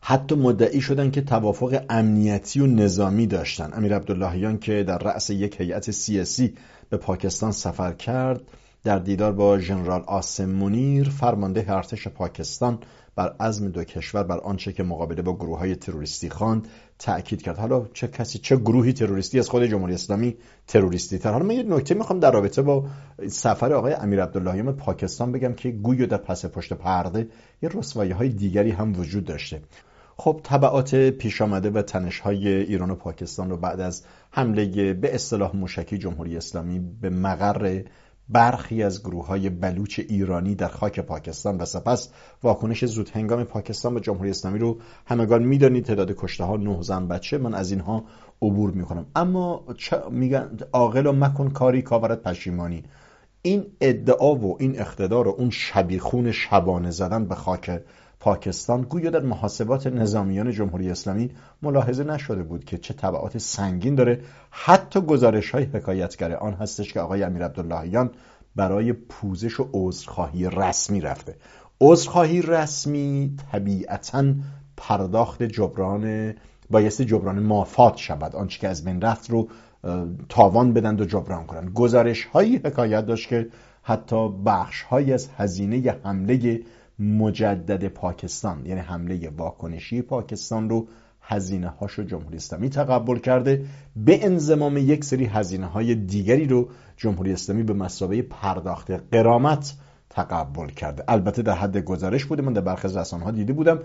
حتی 0.00 0.34
مدعی 0.34 0.80
شدن 0.80 1.10
که 1.10 1.20
توافق 1.20 1.84
امنیتی 1.88 2.60
و 2.60 2.66
نظامی 2.66 3.26
داشتن. 3.26 3.70
امیر 3.72 3.96
عبداللهیان 3.96 4.58
که 4.58 4.82
در 4.82 4.98
رأس 4.98 5.30
یک 5.30 5.60
هیئت 5.60 5.90
سیاسی 5.90 6.54
به 6.90 6.96
پاکستان 6.96 7.52
سفر 7.52 7.92
کرد 7.92 8.40
در 8.84 8.98
دیدار 8.98 9.32
با 9.32 9.58
ژنرال 9.58 10.02
آسم 10.06 10.44
منیر 10.44 11.08
فرمانده 11.08 11.64
ارتش 11.68 12.08
پاکستان 12.08 12.78
بر 13.16 13.34
عزم 13.40 13.68
دو 13.68 13.84
کشور 13.84 14.22
بر 14.22 14.38
آنچه 14.38 14.72
که 14.72 14.82
مقابله 14.82 15.22
با 15.22 15.36
گروه 15.36 15.58
های 15.58 15.76
تروریستی 15.76 16.30
خواند 16.30 16.68
تأکید 16.98 17.42
کرد. 17.42 17.58
حالا 17.58 17.86
چه 17.92 18.08
کسی 18.08 18.38
چه 18.38 18.56
گروهی 18.56 18.92
تروریستی 18.92 19.38
از 19.38 19.48
خود 19.48 19.64
جمهوری 19.64 19.94
اسلامی 19.94 20.36
تروریستی 20.66 21.18
تر؟ 21.18 21.32
حالا 21.32 21.44
من 21.44 21.54
یه 21.54 21.62
نکته 21.62 21.94
می‌خوام 21.94 22.20
در 22.20 22.30
رابطه 22.30 22.62
با 22.62 22.84
سفر 23.28 23.72
آقای 23.72 23.92
امیر 23.92 24.22
عبداللهیان 24.22 24.72
پاکستان 24.72 25.32
بگم 25.32 25.52
که 25.52 25.70
گویا 25.70 26.06
در 26.06 26.16
پس 26.16 26.46
پشت 26.46 26.72
پرده 26.72 27.28
یه 27.62 27.68
رسوایی 27.74 28.10
های 28.10 28.28
دیگری 28.28 28.70
هم 28.70 29.00
وجود 29.00 29.24
داشته. 29.24 29.60
خب 30.20 30.40
طبعات 30.42 30.94
پیش 30.94 31.42
آمده 31.42 31.70
و 31.70 31.82
تنش 31.82 32.20
های 32.20 32.48
ایران 32.48 32.90
و 32.90 32.94
پاکستان 32.94 33.50
رو 33.50 33.56
بعد 33.56 33.80
از 33.80 34.02
حمله 34.30 34.94
به 34.94 35.14
اصطلاح 35.14 35.56
موشکی 35.56 35.98
جمهوری 35.98 36.36
اسلامی 36.36 36.78
به 36.78 37.10
مقر 37.10 37.82
برخی 38.28 38.82
از 38.82 39.02
گروه 39.02 39.26
های 39.26 39.50
بلوچ 39.50 40.00
ایرانی 40.08 40.54
در 40.54 40.68
خاک 40.68 41.00
پاکستان 41.00 41.56
و 41.56 41.64
سپس 41.64 42.10
واکنش 42.42 42.84
زود 42.84 43.10
هنگام 43.14 43.44
پاکستان 43.44 43.94
به 43.94 44.00
جمهوری 44.00 44.30
اسلامی 44.30 44.58
رو 44.58 44.78
همگان 45.06 45.42
می‌دانید 45.42 45.84
تعداد 45.84 46.12
کشته 46.16 46.44
ها 46.44 46.56
نه 46.56 46.82
زن 46.82 47.08
بچه. 47.08 47.38
من 47.38 47.54
از 47.54 47.70
اینها 47.70 48.04
عبور 48.42 48.70
می‌کنم. 48.70 49.06
اما 49.16 49.64
میگن 50.10 50.58
عاقل 50.72 51.06
و 51.06 51.12
مکن 51.12 51.48
کاری 51.48 51.82
کاورت 51.82 52.22
پشیمانی. 52.22 52.82
این 53.42 53.66
ادعا 53.80 54.34
و 54.34 54.56
این 54.60 54.80
اقتدار 54.80 55.28
و 55.28 55.34
اون 55.38 55.50
شبیخون 55.50 56.32
شبانه 56.32 56.90
زدن 56.90 57.24
به 57.24 57.34
خاک 57.34 57.80
پاکستان 58.20 58.82
گویا 58.82 59.10
در 59.10 59.20
محاسبات 59.20 59.86
نظامیان 59.86 60.50
جمهوری 60.52 60.90
اسلامی 60.90 61.30
ملاحظه 61.62 62.04
نشده 62.04 62.42
بود 62.42 62.64
که 62.64 62.78
چه 62.78 62.94
طبعات 62.94 63.38
سنگین 63.38 63.94
داره. 63.94 64.20
حتی 64.50 65.00
گزارش 65.00 65.50
های 65.50 65.64
حکایتگر 65.64 66.34
آن 66.34 66.54
هستش 66.54 66.92
که 66.92 67.00
آقای 67.00 67.22
امیر 67.22 67.44
عبداللهیان 67.44 68.10
برای 68.56 68.92
پوزش 68.92 69.60
و 69.60 69.68
عذرخواهی 69.72 70.50
رسمی 70.50 71.00
رفته. 71.00 71.36
عذرخواهی 71.80 72.42
رسمی 72.42 73.36
طبیعتا 73.52 74.24
پرداخت 74.76 75.42
جبران 75.42 76.34
بایستی 76.70 77.04
جبران 77.04 77.38
مافات 77.38 77.96
شود. 77.96 78.36
آنچه 78.36 78.60
که 78.60 78.68
از 78.68 78.84
بین 78.84 79.00
رفت 79.00 79.30
رو 79.30 79.48
تاوان 80.28 80.72
بدند 80.72 81.00
و 81.00 81.04
جبران 81.04 81.46
کنند 81.46 81.72
گزارش 81.72 82.24
هایی 82.24 82.56
حکایت 82.56 83.06
داشت 83.06 83.28
که 83.28 83.48
حتی 83.82 84.28
بخش 84.28 84.82
های 84.82 85.12
از 85.12 85.28
هزینه 85.36 85.96
حمله 86.04 86.60
مجدد 86.98 87.88
پاکستان 87.88 88.66
یعنی 88.66 88.80
حمله 88.80 89.30
واکنشی 89.36 90.02
پاکستان 90.02 90.70
رو 90.70 90.88
هزینه 91.22 91.72
جمهوری 92.08 92.36
اسلامی 92.36 92.68
تقبل 92.68 93.18
کرده 93.18 93.64
به 93.96 94.24
انضمام 94.24 94.76
یک 94.76 95.04
سری 95.04 95.24
هزینه 95.24 95.66
های 95.66 95.94
دیگری 95.94 96.46
رو 96.46 96.68
جمهوری 96.96 97.32
اسلامی 97.32 97.62
به 97.62 97.72
مسابقه 97.72 98.22
پرداخت 98.22 98.90
قرامت 98.90 99.74
تقبل 100.10 100.68
کرده. 100.68 101.04
البته 101.08 101.42
در 101.42 101.54
حد 101.54 101.78
گزارش 101.78 102.24
بوده 102.24 102.42
من 102.42 102.52
در 102.52 102.60
برخی 102.60 102.88
از 102.88 102.96
رسانه 102.96 103.24
ها 103.24 103.30
دیده 103.30 103.52
بودم 103.52 103.78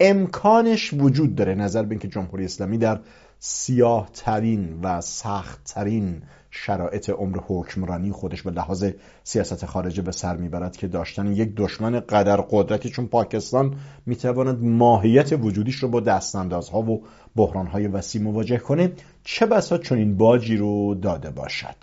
امکانش 0.00 0.92
وجود 0.92 1.34
داره 1.34 1.54
نظر 1.54 1.82
به 1.82 1.90
اینکه 1.90 2.08
جمهوری 2.08 2.44
اسلامی 2.44 2.78
در 2.78 3.00
سیاه 3.38 4.08
ترین 4.14 4.80
و 4.82 5.00
سخت 5.00 5.64
ترین 5.64 6.22
شرایط 6.50 7.10
عمر 7.10 7.38
حکمرانی 7.46 8.12
خودش 8.12 8.42
به 8.42 8.50
لحاظ 8.50 8.90
سیاست 9.24 9.66
خارجه 9.66 10.02
به 10.02 10.12
سر 10.12 10.36
می‌برد 10.36 10.76
که 10.76 10.88
داشتن 10.88 11.32
یک 11.32 11.52
دشمن 11.56 12.00
قدر 12.00 12.36
قدرتی 12.36 12.90
چون 12.90 13.06
پاکستان 13.06 13.76
می‌تواند 14.06 14.62
ماهیت 14.62 15.32
وجودیش 15.32 15.76
رو 15.76 15.88
با 15.88 16.00
دستاندازها 16.00 16.82
و 16.82 17.04
بحرانهای 17.36 17.88
وسیع 17.88 18.22
مواجه 18.22 18.58
کنه. 18.58 18.92
چه 19.24 19.46
بسا 19.46 19.78
چنین 19.78 20.16
باجی 20.16 20.56
رو 20.56 20.94
داده 20.94 21.30
باشد. 21.30 21.74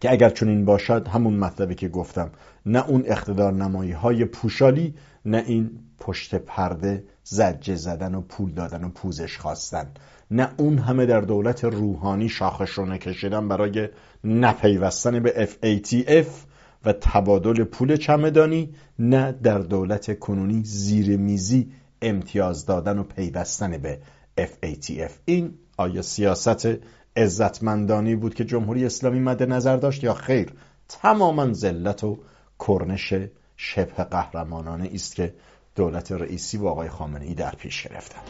که 0.00 0.10
اگر 0.10 0.30
چنین 0.30 0.64
باشد 0.64 1.08
همون 1.08 1.34
مطلبی 1.36 1.74
که 1.74 1.88
گفتم 1.88 2.30
نه 2.66 2.88
اون 2.88 3.04
اقتدار 3.06 3.52
نمایی 3.52 3.92
های 3.92 4.24
پوشالی 4.24 4.94
نه 5.24 5.44
این 5.46 5.70
پشت 5.98 6.34
پرده 6.34 7.04
زجه 7.24 7.74
زدن 7.74 8.14
و 8.14 8.20
پول 8.20 8.52
دادن 8.52 8.84
و 8.84 8.88
پوزش 8.88 9.38
خواستن 9.38 9.90
نه 10.30 10.48
اون 10.56 10.78
همه 10.78 11.06
در 11.06 11.20
دولت 11.20 11.64
روحانی 11.64 12.28
شاخش 12.28 12.70
رو 12.70 12.86
نکشیدن 12.86 13.48
برای 13.48 13.88
نپیوستن 14.24 15.20
به 15.20 15.48
FATF 15.48 16.26
و 16.84 16.92
تبادل 16.92 17.64
پول 17.64 17.96
چمدانی 17.96 18.74
نه 18.98 19.32
در 19.32 19.58
دولت 19.58 20.18
کنونی 20.18 20.62
زیر 20.64 21.16
میزی 21.16 21.72
امتیاز 22.02 22.66
دادن 22.66 22.98
و 22.98 23.02
پیوستن 23.02 23.78
به 23.78 23.98
FATF 24.40 25.10
این 25.24 25.54
آیا 25.76 26.02
سیاست 26.02 26.68
عزتمندانی 27.16 28.16
بود 28.16 28.34
که 28.34 28.44
جمهوری 28.44 28.84
اسلامی 28.84 29.20
مد 29.20 29.42
نظر 29.42 29.76
داشت 29.76 30.04
یا 30.04 30.14
خیر؟ 30.14 30.52
تماما 30.88 31.52
ذلت 31.52 32.04
و 32.04 32.18
کرنش 32.58 33.14
شبه 33.64 34.04
قهرمانانه 34.04 34.90
است 34.94 35.14
که 35.14 35.34
دولت 35.76 36.12
رئیسی 36.12 36.58
و 36.58 36.66
آقای 36.66 36.88
خامنه 36.88 37.24
ای 37.24 37.34
در 37.34 37.50
پیش 37.50 37.88
گرفتن 37.88 38.20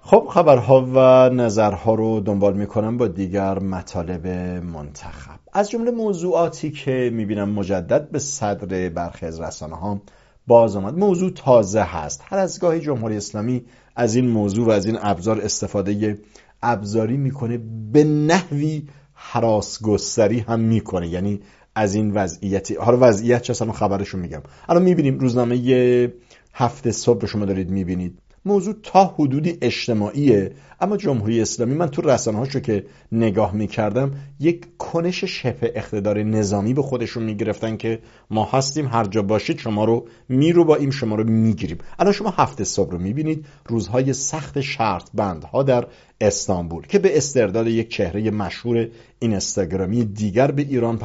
خب 0.00 0.26
خبرها 0.30 0.86
و 0.94 1.30
نظرها 1.34 1.94
رو 1.94 2.20
دنبال 2.20 2.56
می‌کنم 2.56 2.96
با 2.96 3.06
دیگر 3.06 3.58
مطالب 3.58 4.26
منتخب. 4.64 5.40
از 5.52 5.70
جمله 5.70 5.90
موضوعاتی 5.90 6.70
که 6.70 7.10
می‌بینم 7.12 7.48
مجدد 7.48 8.10
به 8.10 8.18
صدر 8.18 8.88
برخی 8.88 9.26
از 9.26 9.40
رسانه 9.40 9.76
ها 9.76 10.02
باز 10.46 10.76
آمد. 10.76 10.98
موضوع 10.98 11.30
تازه 11.30 11.82
هست. 11.82 12.22
هر 12.24 12.38
از 12.38 12.60
گاهی 12.60 12.80
جمهوری 12.80 13.16
اسلامی 13.16 13.64
از 13.96 14.14
این 14.14 14.28
موضوع 14.28 14.66
و 14.66 14.70
از 14.70 14.86
این 14.86 14.98
ابزار 15.00 15.40
استفاده 15.40 16.18
ابزاری 16.62 17.16
می‌کنه 17.16 17.58
به 17.92 18.04
نحوی 18.04 18.82
حراس 19.22 19.82
گستری 19.82 20.38
هم 20.38 20.60
می‌کنه. 20.60 21.08
یعنی 21.08 21.40
از 21.74 21.94
این 21.94 22.10
وضعیتی 22.10 22.74
حالا 22.74 22.98
وضعیت 23.00 23.42
چه 23.42 23.50
اصلا؟ 23.50 23.72
خبرشو 23.72 24.18
میگم. 24.18 24.42
الان 24.68 24.82
می‌بینیم 24.82 25.18
روزنامه 25.18 26.12
هفته 26.54 26.92
صبح 26.92 27.26
شما 27.26 27.44
دارید 27.44 27.70
می‌بینید. 27.70 28.18
موضوع 28.44 28.74
تا 28.82 29.04
حدودی 29.04 29.58
اجتماعیه. 29.62 30.52
اما 30.80 30.96
جمهوری 30.96 31.40
اسلامی 31.40 31.74
من 31.74 31.88
تو 31.88 32.02
رسانه 32.02 32.38
هاشو 32.38 32.60
که 32.60 32.84
نگاه 33.12 33.54
می‌کردم 33.54 34.12
یک 34.40 34.66
کنش 34.78 35.24
شبه 35.24 35.72
اقتدار 35.74 36.22
نظامی 36.22 36.74
به 36.74 36.82
خودشون 36.82 37.22
می‌گرفتن 37.22 37.76
که 37.76 37.98
ما 38.30 38.44
هستیم 38.44 38.86
هر 38.86 39.04
جا 39.04 39.22
باشید 39.22 39.58
شما 39.58 39.84
رو 39.84 40.06
میرو 40.28 40.64
با 40.64 40.76
این 40.76 40.90
شما 40.90 41.14
رو 41.14 41.24
می‌گیریم. 41.24 41.78
الان 41.98 42.12
شما 42.12 42.30
هفته 42.36 42.64
صبح 42.64 42.90
رو 42.90 42.98
می‌بینید 42.98 43.46
روزهای 43.66 44.12
سخت 44.12 44.60
شرط 44.60 45.08
بندها 45.14 45.62
در 45.62 45.86
استانبول 46.20 46.86
که 46.86 46.98
به 46.98 47.16
استرداد 47.16 47.66
یک 47.66 47.88
چهره 47.88 48.30
مشهور 48.30 48.88
این 49.18 49.34
استگرامی 49.34 50.04
دیگر 50.04 50.50
به 50.50 50.62
ایران 50.62 50.98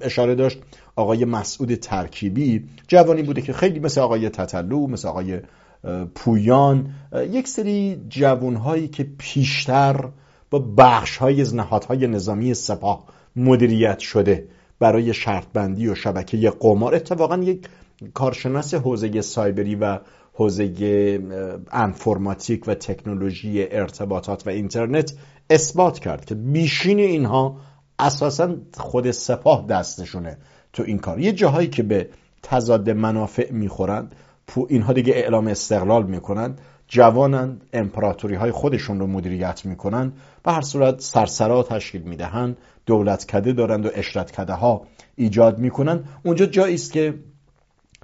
اشاره 0.00 0.34
داشت. 0.34 0.58
آقای 0.96 1.24
مسعود 1.24 1.74
ترکیبی 1.74 2.64
جوانی 2.88 3.22
بوده 3.22 3.42
که 3.42 3.52
خیلی 3.52 3.78
مثل 3.78 4.00
آقای 4.00 4.28
تتلو 4.28 4.86
مثل 4.86 5.08
آقای 5.08 5.40
پویان 6.14 6.94
یک 7.30 7.48
سری 7.48 8.02
جوانهایی 8.08 8.88
که 8.88 9.06
پیشتر 9.18 10.08
با 10.50 10.58
بخش 10.58 11.16
های 11.16 11.40
از 11.40 11.54
نهادهای 11.54 12.06
نظامی 12.06 12.54
سپاه 12.54 13.04
مدیریت 13.36 13.98
شده 13.98 14.48
برای 14.78 15.14
شرط 15.14 15.46
بندی 15.52 15.88
و 15.88 15.94
شبکه 15.94 16.50
قمار. 16.50 16.94
اتفاقا 16.94 17.36
یک 17.36 17.68
کارشناس 18.14 18.74
حوزه 18.74 19.20
سایبری 19.20 19.74
و 19.74 19.98
حوزه 20.32 21.20
انفرماتیک 21.72 22.68
و 22.68 22.74
تکنولوژی 22.74 23.66
ارتباطات 23.70 24.46
و 24.46 24.50
اینترنت 24.50 25.14
اثبات 25.50 25.98
کرد 25.98 26.24
که 26.24 26.34
بیشین 26.34 26.98
اینها 26.98 27.56
اساسا 27.98 28.56
خود 28.76 29.10
سپاه 29.10 29.66
دستشونه 29.66 30.38
تو 30.72 30.82
این 30.82 30.98
کار. 30.98 31.20
یه 31.20 31.32
جاهایی 31.32 31.68
که 31.68 31.82
به 31.82 32.08
تضاد 32.42 32.90
منافع 32.90 33.52
می‌خورند 33.52 34.14
اینها 34.68 34.92
دیگه 34.92 35.12
اعلام 35.12 35.46
استقلال 35.46 36.06
می‌کنن 36.06 36.56
جوانند 36.88 37.64
امپراتوری 37.72 38.34
های 38.34 38.50
خودشون 38.50 39.00
رو 39.00 39.06
مدیریت 39.06 39.64
می‌کنن 39.64 40.12
به 40.42 40.52
هر 40.52 40.60
صورت 40.60 41.00
سرسرا 41.00 41.62
تشکیل 41.62 42.02
می‌دهند. 42.02 42.56
دولت 42.86 43.26
کده 43.26 43.52
دارند 43.52 43.86
و 43.86 43.90
اشرت 43.94 44.30
کده 44.30 44.52
ها 44.52 44.86
ایجاد 45.16 45.58
می‌کنن 45.58 46.04
اونجا 46.22 46.46
جایی 46.46 46.74
است 46.74 46.92
که 46.92 47.14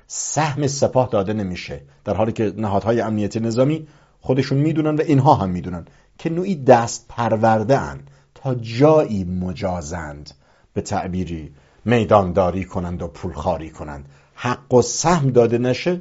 سهم 0.07 0.67
سپاه 0.67 1.09
داده 1.09 1.33
نمیشه. 1.33 1.81
در 2.05 2.15
حالی 2.15 2.33
که 2.33 2.53
نهادهای 2.57 3.01
امنیتی 3.01 3.41
نظامی 3.41 3.87
خودشون 4.21 4.59
می‌دونن 4.59 4.97
و 4.97 5.01
اینها 5.01 5.35
هم 5.35 5.51
می‌دونن 5.51 5.85
که 6.19 6.31
نوعی 6.31 6.55
دست 6.55 7.07
پرورده 7.09 7.79
ان 7.79 8.01
تا 8.35 8.55
جایی 8.55 9.25
مجازند. 9.25 10.31
به 10.75 10.81
تعبیری 10.81 11.53
میدانداری 11.85 12.65
کنند 12.65 13.03
و 13.03 13.09
پولخاری 13.09 13.71
کنند. 13.71 14.09
حق 14.35 14.75
و 14.75 14.83
سهم 14.83 15.31
داده 15.31 15.59
نشه 15.59 16.01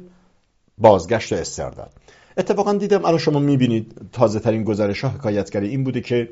بازگشت 0.78 1.32
و 1.32 1.36
استرداد. 1.36 1.92
اتفاقا 2.36 2.72
دیدم 2.72 3.04
الان 3.04 3.18
شما 3.18 3.38
می‌بینید 3.38 4.08
تازه 4.12 4.40
ترین 4.40 4.64
گزارش 4.64 5.04
ها 5.04 5.10
حکایتگری 5.10 5.68
این 5.68 5.84
بوده 5.84 6.00
که 6.00 6.28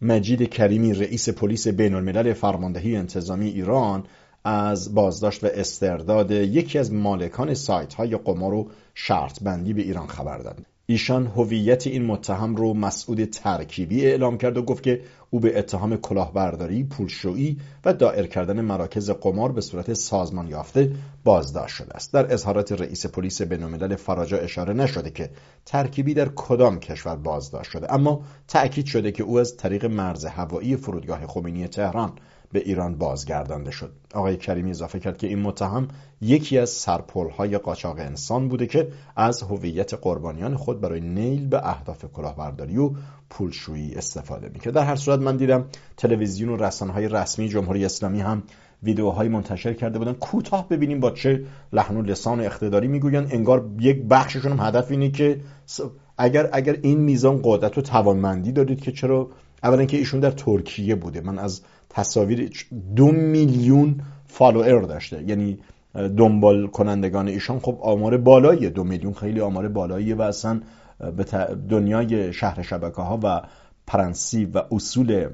مجید 0.00 0.50
کریمی 0.50 0.94
رئیس 0.94 1.28
پلیس 1.28 1.68
بین 1.68 1.94
الملل 1.94 2.32
فرماندهی 2.32 2.96
انتظامی 2.96 3.48
ایران 3.48 4.04
از 4.44 4.94
بازداشت 4.94 5.44
و 5.44 5.48
استرداد 5.54 6.30
یکی 6.30 6.78
از 6.78 6.92
مالکان 6.92 7.54
سایت 7.54 7.94
های 7.94 8.16
قمار 8.16 8.54
و 8.54 8.70
شرط 8.94 9.42
بندی 9.42 9.72
به 9.72 9.82
ایران 9.82 10.06
خبر 10.06 10.38
داد. 10.38 10.66
ایشان 10.92 11.26
هویت 11.26 11.86
این 11.86 12.06
متهم 12.06 12.56
رو 12.56 12.74
مسعود 12.74 13.24
ترکیبی 13.24 14.06
اعلام 14.06 14.38
کرد 14.38 14.56
و 14.56 14.62
گفت 14.62 14.82
که 14.82 15.00
او 15.30 15.40
به 15.40 15.58
اتهام 15.58 15.96
کلاهبرداری، 15.96 16.84
پولشویی 16.84 17.58
و 17.84 17.92
دائر 17.92 18.26
کردن 18.26 18.60
مراکز 18.60 19.10
قمار 19.10 19.52
به 19.52 19.60
صورت 19.60 19.92
سازمان 19.92 20.48
یافته 20.48 20.92
بازداشت 21.24 21.76
شده 21.76 21.94
است. 21.94 22.12
در 22.12 22.32
اظهارات 22.32 22.72
رئیس 22.72 23.06
پلیس 23.06 23.42
بین‌الملل 23.42 23.96
فراجا 23.96 24.38
اشاره 24.38 24.72
نشده 24.72 25.10
که 25.10 25.30
ترکیبی 25.66 26.14
در 26.14 26.28
کدام 26.28 26.80
کشور 26.80 27.16
بازداشت 27.16 27.70
شده 27.70 27.92
اما 27.94 28.24
تأکید 28.48 28.86
شده 28.86 29.12
که 29.12 29.22
او 29.22 29.38
از 29.38 29.56
طریق 29.56 29.84
مرز 29.84 30.24
هوایی 30.24 30.76
فرودگاه 30.76 31.26
خمینی 31.26 31.68
تهران 31.68 32.12
به 32.52 32.58
ایران 32.58 32.94
بازگردانده 32.94 33.70
شد. 33.70 33.92
آقای 34.14 34.36
کریمی 34.36 34.70
اضافه 34.70 35.00
کرد 35.00 35.18
که 35.18 35.26
این 35.26 35.38
متهم 35.38 35.88
یکی 36.20 36.58
از 36.58 36.86
های 37.38 37.58
قاچاق 37.58 37.98
انسان 37.98 38.48
بوده 38.48 38.66
که 38.66 38.88
از 39.16 39.42
هویت 39.42 39.94
قربانیان 39.94 40.56
خود 40.56 40.80
برای 40.80 41.00
نیل 41.00 41.46
به 41.46 41.68
اهداف 41.68 42.04
کلاهبرداری 42.12 42.78
و 42.78 42.90
پولشویی 43.30 43.94
استفاده 43.94 44.50
می‌کرد. 44.54 44.74
در 44.74 44.84
هر 44.84 44.96
صورت 44.96 45.20
من 45.20 45.36
دیدم 45.36 45.64
تلویزیون 45.96 46.60
و 46.60 46.70
های 46.90 47.08
رسمی 47.08 47.48
جمهوری 47.48 47.84
اسلامی 47.84 48.20
هم 48.20 48.42
ویدیوهایی 48.82 49.30
منتشر 49.30 49.74
کرده 49.74 49.98
بودن. 49.98 50.12
کوتاه 50.12 50.68
ببینیم 50.68 51.00
با 51.00 51.10
چه 51.10 51.44
لحن 51.72 51.96
و 51.96 52.02
لسان 52.02 52.40
اقتداری 52.40 52.88
می‌گوین 52.88 53.26
انگار 53.30 53.70
یک 53.80 54.02
بخششون 54.10 54.52
هم 54.52 54.66
هدف 54.66 54.90
اینه 54.90 55.10
که 55.10 55.40
اگر 56.18 56.48
اگر 56.52 56.78
این 56.82 57.00
میزان 57.00 57.40
قدرت 57.44 57.78
و 57.78 57.82
توانمندی 57.82 58.52
دارید 58.52 58.80
که 58.80 58.92
چرا 58.92 59.30
اولا 59.62 59.84
که 59.84 59.96
ایشون 59.96 60.20
در 60.20 60.30
ترکیه 60.30 60.94
بوده. 60.94 61.20
من 61.20 61.38
از 61.38 61.60
تصاویر 61.88 62.50
دو 62.96 63.06
میلیون 63.06 64.00
فالوئر 64.26 64.80
داشته. 64.80 65.22
یعنی 65.22 65.58
دنبال 65.94 66.66
کنندگان 66.66 67.28
ایشان. 67.28 67.58
خب 67.58 67.78
آمار 67.80 68.16
بالاییه. 68.16 68.70
دو 68.70 68.84
میلیون 68.84 69.12
خیلی 69.12 69.40
آمار 69.40 69.68
بالاییه 69.68 70.14
و 70.14 70.22
اصلا 70.22 70.60
به 71.16 71.24
دنیای 71.68 72.32
شهر 72.32 72.62
شبکه 72.62 73.02
ها 73.02 73.20
و 73.22 73.42
پرنسیب 73.86 74.56
و 74.56 74.60
اصول 74.72 75.28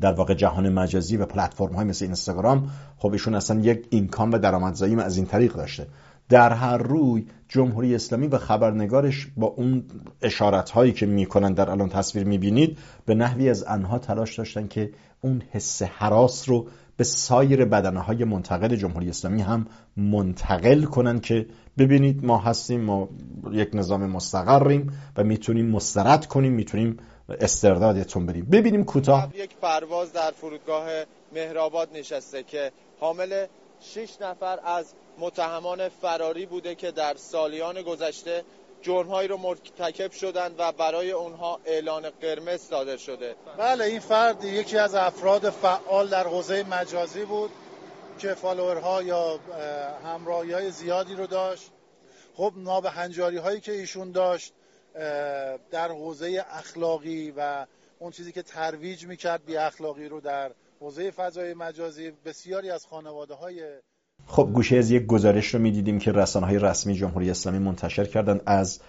در 0.00 0.12
واقع 0.12 0.34
جهان 0.34 0.68
مجازی 0.68 1.16
و 1.16 1.26
پلتفرم 1.26 1.72
های 1.72 1.84
مثل 1.84 2.04
اینستاگرام 2.04 2.70
خب 2.98 3.12
ایشون 3.12 3.34
اصلا 3.34 3.60
یک 3.60 3.86
اینکام 3.90 4.32
و 4.32 4.38
درآمدزایی 4.38 4.94
از 4.94 5.16
این 5.16 5.26
طریق 5.26 5.52
داشته. 5.52 5.86
در 6.30 6.52
هر 6.52 6.76
روی 6.76 7.26
جمهوری 7.48 7.94
اسلامی 7.94 8.26
و 8.26 8.38
خبرنگارش 8.38 9.28
با 9.36 9.46
اون 9.46 9.84
اشارت 10.22 10.70
هایی 10.70 10.92
که 10.92 11.06
می‌کنن 11.06 11.52
در 11.52 11.70
الان 11.70 11.88
تصویر 11.88 12.24
می‌بینید 12.24 12.78
به 13.06 13.14
نحوی 13.14 13.50
از 13.50 13.64
انها 13.64 13.98
تلاش 13.98 14.38
داشتن 14.38 14.66
که 14.68 14.90
اون 15.20 15.42
حس 15.50 15.82
حراس 15.82 16.48
رو 16.48 16.66
به 16.96 17.04
سایر 17.04 17.64
بدنه 17.64 18.00
های 18.00 18.24
منتقل 18.24 18.76
جمهوری 18.76 19.08
اسلامی 19.08 19.42
هم 19.42 19.66
منتقل 19.96 20.84
کنن 20.84 21.20
که 21.20 21.46
ببینید 21.78 22.24
ما 22.24 22.38
هستیم 22.38 22.80
ما 22.80 23.08
یک 23.52 23.70
نظام 23.74 24.06
مستقریم 24.06 24.92
و 25.16 25.24
می‌تونیم 25.24 25.66
مسترد 25.66 26.26
کنیم 26.26 26.52
می‌تونیم 26.52 26.96
استردادتون 27.40 28.26
بدیم 28.26 28.44
ببینیم 28.44 28.84
کوتاه. 28.84 29.32
یک 29.34 29.56
پرواز 29.62 30.12
در 30.12 30.30
فرودگاه 30.30 30.86
مهرآباد 31.34 31.88
نشسته 31.94 32.42
که 32.42 32.72
حامل 33.00 33.46
شش 33.80 34.20
نفر 34.20 34.58
از 34.64 34.94
متهمان 35.18 35.88
فراری 35.88 36.46
بوده 36.46 36.74
که 36.74 36.90
در 36.90 37.14
سالیان 37.16 37.82
گذشته 37.82 38.44
جرمهایی 38.82 39.28
رو 39.28 39.36
مرتکب 39.36 40.10
شدند 40.12 40.54
و 40.58 40.72
برای 40.72 41.10
اونها 41.10 41.60
اعلان 41.64 42.10
قرمز 42.10 42.60
صادر 42.60 42.96
شده. 42.96 43.34
بله 43.58 43.84
این 43.84 44.00
فرد 44.00 44.44
یکی 44.44 44.78
از 44.78 44.94
افراد 44.94 45.50
فعال 45.50 46.08
در 46.08 46.26
حوزه 46.26 46.62
مجازی 46.62 47.24
بود 47.24 47.50
که 48.18 48.34
فالوورها 48.34 49.02
یا 49.02 49.38
همراهی 50.04 50.52
های 50.52 50.70
زیادی 50.70 51.14
رو 51.14 51.26
داشت. 51.26 51.70
خب 52.36 52.52
نابهنجاری 52.56 53.36
هایی 53.36 53.60
که 53.60 53.72
ایشون 53.72 54.12
داشت 54.12 54.52
در 55.70 55.88
حوزه 55.88 56.44
اخلاقی 56.50 57.34
و 57.36 57.66
اون 57.98 58.12
چیزی 58.12 58.32
که 58.32 58.42
ترویج 58.42 59.06
می‌کرد 59.06 59.44
بی 59.44 59.56
اخلاقی 59.56 60.08
رو 60.08 60.20
در 60.20 60.50
حوزه 60.80 61.10
فضای 61.10 61.54
مجازی 61.54 62.10
بسیاری 62.24 62.70
از 62.70 62.86
خانواده 62.86 63.34
های 63.34 63.62
خب 64.26 64.50
گوشه 64.54 64.76
از 64.76 64.90
یک 64.90 65.06
گزارش 65.06 65.54
رو 65.54 65.60
می‌دیدیم 65.60 65.98
که 65.98 66.12
رسانه 66.12 66.46
های 66.46 66.58
رسمی 66.58 66.94
جمهوری 66.94 67.30
اسلامی 67.30 67.58
منتشر 67.58 68.04
کردن 68.04 68.40
از 68.46 68.80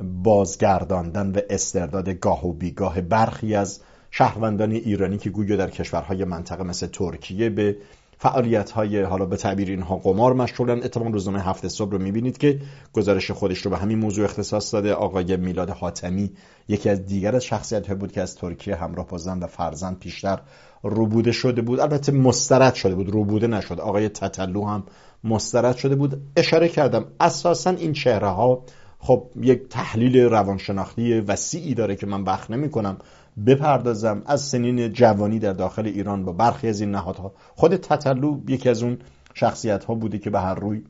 بازگرداندن 0.00 1.30
و 1.30 1.40
استرداد 1.50 2.08
گاه 2.08 2.46
و 2.46 2.52
بیگاه 2.52 3.00
برخی 3.00 3.54
از 3.54 3.80
شهروندان 4.10 4.72
ایرانی 4.72 5.18
که 5.18 5.30
گویا 5.30 5.56
در 5.56 5.70
کشورهای 5.70 6.24
منطقه 6.24 6.62
مثل 6.62 6.86
ترکیه 6.86 7.50
به 7.50 7.76
فعالیت 8.20 8.70
های 8.70 9.02
حالا 9.02 9.26
به 9.26 9.36
تعبیر 9.36 9.68
اینها 9.68 9.96
قمار 9.96 10.32
مشغولن. 10.32 10.82
اتفاقا 10.82 11.10
روزنامه 11.10 11.42
هفته 11.42 11.68
صبح 11.68 11.92
رو 11.92 11.98
می‌بینید 11.98 12.38
که 12.38 12.60
گزارش 12.92 13.30
خودش 13.30 13.58
رو 13.58 13.70
به 13.70 13.78
همین 13.78 13.98
موضوع 13.98 14.24
اختصاص 14.24 14.74
داده. 14.74 14.94
آقای 14.94 15.36
میلاد 15.36 15.70
حاتمی 15.70 16.30
یکی 16.68 16.90
از 16.90 17.06
دیگر 17.06 17.36
از 17.36 17.44
شخصیت 17.44 17.90
بود 17.90 18.12
که 18.12 18.22
از 18.22 18.36
ترکیه 18.36 18.76
همراه 18.76 19.06
با 19.06 19.18
زن 19.18 19.38
و 19.38 19.46
فرزند 19.46 19.98
پیشتر 19.98 20.40
روبوده 20.82 21.32
شده 21.32 21.62
بود. 21.62 21.80
البته 21.80 22.12
مسترد 22.12 22.74
شده 22.74 22.94
بود 22.94 23.10
روبوده 23.10 23.46
نشد. 23.46 23.80
آقای 23.80 24.08
تتلو 24.08 24.64
هم 24.64 24.82
مسترد 25.24 25.76
شده 25.76 25.94
بود. 25.94 26.22
اشاره 26.36 26.68
کردم 26.68 27.04
اساسا 27.20 27.70
این 27.70 27.92
چهره 27.92 28.28
ها 28.28 28.64
خب 28.98 29.30
یک 29.42 29.68
تحلیل 29.68 30.16
روانشناختی 30.16 31.20
وسیعی 31.20 31.74
داره 31.74 31.96
که 31.96 32.06
من 32.06 32.22
وقت 32.22 32.50
نمی 32.50 32.70
کنم 32.70 32.98
بپردازم 33.46 34.22
از 34.26 34.40
سنین 34.40 34.92
جوانی 34.92 35.38
در 35.38 35.52
داخل 35.52 35.86
ایران 35.86 36.24
با 36.24 36.32
برخی 36.32 36.68
از 36.68 36.80
این 36.80 36.90
نهادها. 36.90 37.32
خود 37.54 37.76
تتلو 37.76 38.40
یکی 38.48 38.68
از 38.68 38.82
اون 38.82 38.98
شخصیت 39.34 39.84
ها 39.84 39.94
بوده 39.94 40.18
که 40.18 40.30
به 40.30 40.40
هر 40.40 40.54
روی 40.54 40.82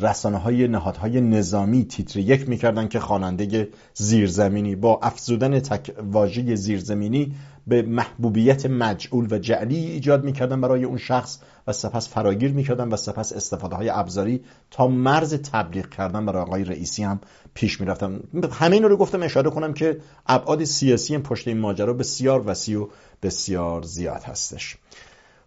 رسانه 0.00 0.38
های 0.38 0.68
نهادهای 0.68 1.20
نظامی 1.20 1.84
تیتر 1.84 2.18
یک 2.18 2.48
می‌کردن 2.48 2.88
که 2.88 3.00
خواننده 3.00 3.68
زیرزمینی 3.94 4.76
با 4.76 5.00
افزودن 5.02 5.60
تک 5.60 5.94
واژه 6.12 6.54
زیرزمینی 6.54 7.34
به 7.70 7.82
محبوبیت 7.82 8.66
مجعول 8.66 9.26
و 9.30 9.38
جعلی 9.38 9.76
ایجاد 9.76 10.24
می‌کردن 10.24 10.60
برای 10.60 10.84
اون 10.84 10.98
شخص 10.98 11.38
و 11.66 11.72
سپس 11.72 12.08
فراگیر 12.08 12.52
می‌کردن 12.52 12.88
و 12.88 12.96
سپس 12.96 13.32
استفاده 13.32 13.76
های 13.76 13.88
ابزاری 13.88 14.44
تا 14.70 14.88
مرز 14.88 15.34
تبلیغ 15.34 15.88
کردن 15.88 16.26
برای 16.26 16.42
آقای 16.42 16.64
رئیسی 16.64 17.02
هم 17.02 17.20
پیش 17.54 17.80
می‌رفتن. 17.80 18.20
همه 18.52 18.76
این 18.76 18.84
رو 18.84 18.96
گفتم 18.96 19.22
اشاره 19.22 19.50
کنم 19.50 19.72
که 19.72 20.00
ابعاد 20.26 20.64
سیاسی 20.64 21.18
پشت 21.18 21.48
این 21.48 21.58
ماجرا 21.58 21.92
بسیار 21.92 22.42
وسیع 22.46 22.78
و 22.78 22.86
بسیار 23.22 23.82
زیاد 23.82 24.22
هستش. 24.22 24.76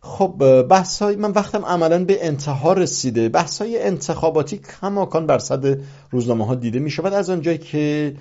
خب 0.05 0.63
بحث 0.69 1.01
های 1.01 1.15
من 1.15 1.31
وقتم 1.31 1.65
عملا 1.65 2.05
به 2.05 2.27
انتها 2.27 2.73
رسیده. 2.73 3.29
بحث 3.29 3.61
های 3.61 3.83
انتخاباتی 3.83 4.57
کماکان 4.57 5.27
بر 5.27 5.37
صد 5.37 5.77
روزنامه 6.11 6.45
ها 6.45 6.55
دیده 6.55 6.79
می 6.79 6.89
شود 6.89 7.13
از 7.13 7.29
آنجایی 7.29 7.57
که 7.57 8.13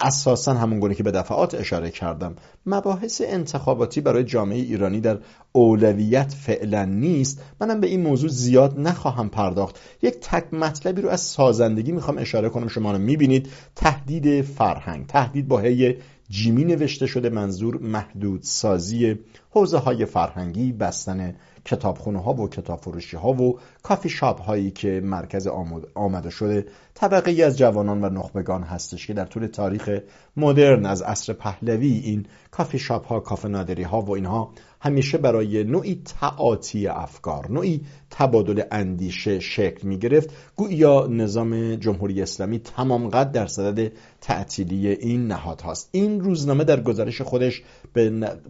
اساسا 0.00 0.54
همون 0.54 0.80
گونه 0.80 0.94
که 0.94 1.02
به 1.02 1.10
دفعات 1.10 1.54
اشاره 1.54 1.90
کردم. 1.90 2.36
مباحث 2.66 3.22
انتخاباتی 3.24 4.00
برای 4.00 4.24
جامعه 4.24 4.58
ایرانی 4.58 5.00
در 5.00 5.18
اولویت 5.52 6.32
فعلا 6.32 6.84
نیست. 6.84 7.40
منم 7.60 7.80
به 7.80 7.86
این 7.86 8.02
موضوع 8.02 8.30
زیاد 8.30 8.80
نخواهم 8.80 9.28
پرداخت. 9.28 9.78
یک 10.02 10.14
تک 10.20 10.54
مطلبی 10.54 11.02
رو 11.02 11.08
از 11.08 11.20
سازندگی 11.20 11.92
می‌خوام 11.92 12.18
اشاره 12.18 12.48
کنم. 12.48 12.68
شما 12.68 12.92
رو 12.92 12.98
می‌بینید. 12.98 13.48
تهدید 13.76 14.42
فرهنگ. 14.42 15.06
تهدید 15.06 15.48
با 15.48 15.58
هی 15.58 15.96
جیمی 16.28 16.64
نوشته 16.64 17.06
شده 17.06 17.28
منظور 17.28 17.78
محدود 17.78 18.42
سازی 18.42 19.18
حوزه 19.50 19.78
های 19.78 20.06
فرهنگی 20.06 20.72
بستن 20.72 21.36
کتابخونه 21.64 22.22
ها 22.22 22.34
و 22.34 22.48
کتاب 22.48 22.80
ها 23.14 23.32
و 23.32 23.58
کافی 23.82 24.08
شاپ 24.08 24.40
هایی 24.40 24.70
که 24.70 25.00
مرکز 25.04 25.48
آمده 25.94 26.30
شده 26.30 26.66
طبقه 26.94 27.30
ای 27.30 27.42
از 27.42 27.58
جوانان 27.58 28.04
و 28.04 28.08
نخبگان 28.08 28.62
هستش 28.62 29.06
که 29.06 29.12
در 29.12 29.24
طول 29.24 29.46
تاریخ 29.46 30.00
مدرن 30.36 30.86
از 30.86 31.02
عصر 31.02 31.32
پهلوی 31.32 31.92
این 31.92 32.26
کافی 32.50 32.78
شاپ 32.78 33.06
ها 33.06 33.20
کافه 33.20 33.48
نادری 33.48 33.82
ها 33.82 34.02
و 34.02 34.10
اینها 34.10 34.52
همیشه 34.84 35.18
برای 35.18 35.64
نوعی 35.64 36.02
تعاطی 36.20 36.86
افکار 36.86 37.52
نوعی 37.52 37.80
تبادل 38.10 38.62
اندیشه 38.70 39.40
شکل 39.40 39.88
می 39.88 39.98
گرفت 39.98 40.30
گویا 40.56 41.06
نظام 41.06 41.74
جمهوری 41.74 42.22
اسلامی 42.22 42.58
تمام 42.58 43.08
قد 43.08 43.32
در 43.32 43.46
صدد 43.46 43.92
تعطیلی 44.20 44.88
این 44.88 45.26
نهاد 45.26 45.60
هاست. 45.60 45.88
این 45.92 46.20
روزنامه 46.20 46.64
در 46.64 46.80
گزارش 46.80 47.22
خودش 47.22 47.62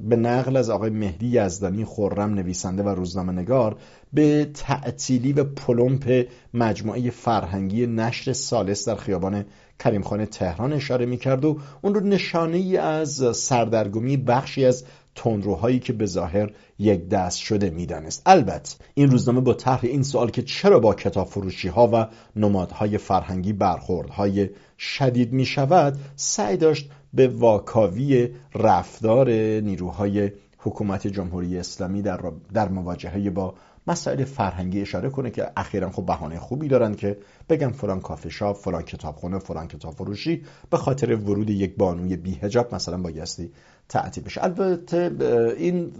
به 0.08 0.16
نقل 0.16 0.56
از 0.56 0.70
آقای 0.70 0.90
مهدی 0.90 1.26
یزدانی 1.26 1.84
خورم 1.84 2.34
نویسنده 2.34 2.82
و 2.82 2.88
روزنامه 2.88 3.32
نگار 3.32 3.76
به 4.12 4.50
تعطیلی 4.54 5.32
و 5.32 5.44
پلمپ 5.44 6.26
مجموعه 6.54 7.10
فرهنگی 7.10 7.86
نشر 7.86 8.32
سالس 8.32 8.88
در 8.88 8.96
خیابان 8.96 9.44
کریمخانه 9.78 10.26
تهران 10.26 10.72
اشاره 10.72 11.06
می 11.06 11.16
کرد 11.16 11.44
و 11.44 11.58
اون 11.82 11.94
رو 11.94 12.00
نشانه 12.00 12.56
ای 12.56 12.76
از 12.76 13.36
سردرگمی 13.36 14.16
بخشی 14.16 14.64
از 14.64 14.84
تندروهایی 15.14 15.78
که 15.78 15.92
به 15.92 16.06
ظاهر 16.06 16.50
یک 16.78 17.08
دست 17.08 17.38
شده 17.38 17.70
می‌دانست. 17.70 18.22
البته 18.26 18.76
این 18.94 19.10
روزنامه 19.10 19.40
با 19.40 19.54
طرح 19.54 19.80
این 19.82 20.02
سوال 20.02 20.30
که 20.30 20.42
چرا 20.42 20.78
با 20.78 20.94
کتاب 20.94 21.26
فروشی 21.26 21.68
ها 21.68 21.90
و 21.92 22.06
نمادهای 22.36 22.98
فرهنگی 22.98 23.52
برخوردهای 23.52 24.50
شدید 24.78 25.32
می 25.32 25.44
شود 25.44 25.98
سعی 26.16 26.56
داشت 26.56 26.90
به 27.14 27.28
واکاوی 27.28 28.28
رفتار 28.54 29.30
نیروهای 29.60 30.30
حکومت 30.58 31.06
جمهوری 31.06 31.58
اسلامی 31.58 32.02
در, 32.02 32.20
در 32.52 32.68
مواجهه 32.68 33.30
با 33.30 33.54
مسائل 33.86 34.24
فرهنگی 34.24 34.80
اشاره 34.80 35.10
کنه 35.10 35.30
که 35.30 35.50
اخیرا 35.56 35.90
خب 35.90 36.06
بهانه 36.06 36.38
خوبی 36.38 36.68
دارن 36.68 36.94
که 36.94 37.18
بگم 37.48 37.70
فلان 37.70 38.00
کافه 38.00 38.28
شاپ 38.28 38.56
فلان 38.56 38.82
کتابخونه 38.82 39.38
فلان 39.38 39.68
کتاب 39.68 39.94
فروشی 39.94 40.42
به 40.70 40.76
خاطر 40.76 41.14
ورود 41.14 41.50
یک 41.50 41.76
بانوی 41.76 42.16
بیهجاب 42.16 42.74
مثلا 42.74 42.98
بایستی 42.98 43.50
تعطیل 43.88 44.24
بشه. 44.24 44.44
البته 44.44 45.10
این 45.58 45.92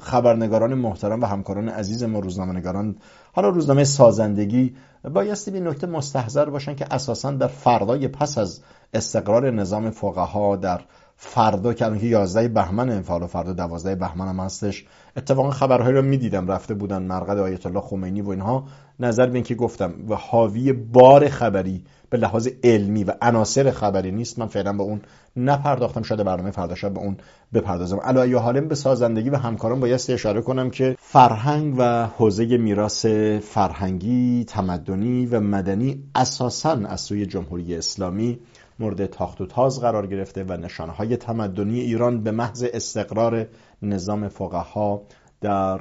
خبرنگاران 0.00 0.74
محترم 0.74 1.22
و 1.22 1.26
همکاران 1.26 1.68
عزیز 1.68 2.02
ما 2.02 2.18
روزنامه‌نگاران 2.18 2.96
حالا 3.32 3.48
روزنامه 3.48 3.84
سازندگی 3.84 4.74
بایستی 5.04 5.50
به 5.50 5.60
نکته 5.60 5.86
مستحضر 5.86 6.50
باشن 6.50 6.74
که 6.74 6.86
اساسا 6.90 7.30
در 7.30 7.46
فردای 7.46 8.08
پس 8.08 8.38
از 8.38 8.60
استقرار 8.94 9.50
نظام 9.50 9.90
فقها 9.90 10.56
در 10.56 10.80
فردا 11.16 11.74
که 11.74 11.84
11 12.06 12.48
بهمن 12.48 12.98
و 12.98 13.26
فردا 13.26 13.52
12 13.52 13.94
بهمن 13.94 14.28
هم 14.28 14.40
هستش 14.40 14.86
اتفاقا 15.18 15.50
خبرهایی 15.50 15.96
رو 15.96 16.02
می‌دیدم 16.02 16.48
رفته 16.48 16.74
بودن 16.74 17.02
مرقد 17.02 17.38
آیت 17.38 17.66
الله 17.66 17.80
خمینی 17.80 18.22
و 18.22 18.28
اینها. 18.28 18.64
نظر 19.00 19.26
به 19.26 19.34
اینکه 19.34 19.54
گفتم 19.54 19.94
و 20.08 20.14
حاوی 20.14 20.72
بار 20.72 21.28
خبری 21.28 21.84
به 22.10 22.18
لحاظ 22.18 22.48
علمی 22.64 23.04
و 23.04 23.12
عناصر 23.22 23.70
خبری 23.70 24.10
نیست 24.10 24.38
من 24.38 24.46
فعلا 24.46 24.72
به 24.72 24.82
اون 24.82 25.00
نپرداختم. 25.36 26.02
شده 26.02 26.24
برنامه 26.24 26.50
فردا 26.50 26.74
شب 26.74 26.94
به 26.94 27.00
اون 27.00 27.16
بپردازم. 27.54 28.00
علی 28.00 28.32
حالم 28.34 28.68
به 28.68 28.74
سازندگی 28.74 29.30
و 29.30 29.36
همکاران 29.36 29.80
بایستی 29.80 30.12
اشاره 30.12 30.40
کنم 30.40 30.70
که 30.70 30.96
فرهنگ 30.98 31.74
و 31.78 32.06
حوزه 32.06 32.56
میراث 32.56 33.06
فرهنگی 33.42 34.44
تمدنی 34.44 35.26
و 35.26 35.40
مدنی 35.40 36.04
اساسا 36.14 36.70
از 36.70 37.00
سوی 37.00 37.26
جمهوری 37.26 37.76
اسلامی 37.76 38.38
مورد 38.78 39.06
تاخت 39.06 39.40
و 39.40 39.46
تاز 39.46 39.80
قرار 39.80 40.06
گرفته 40.06 40.44
و 40.44 40.52
نشانه 40.52 40.92
های 40.92 41.16
تمدنی 41.16 41.80
ایران 41.80 42.22
به 42.22 42.30
محض 42.30 42.64
استقرار 42.72 43.46
نظام 43.82 44.28
فقها 44.28 45.02
در 45.40 45.80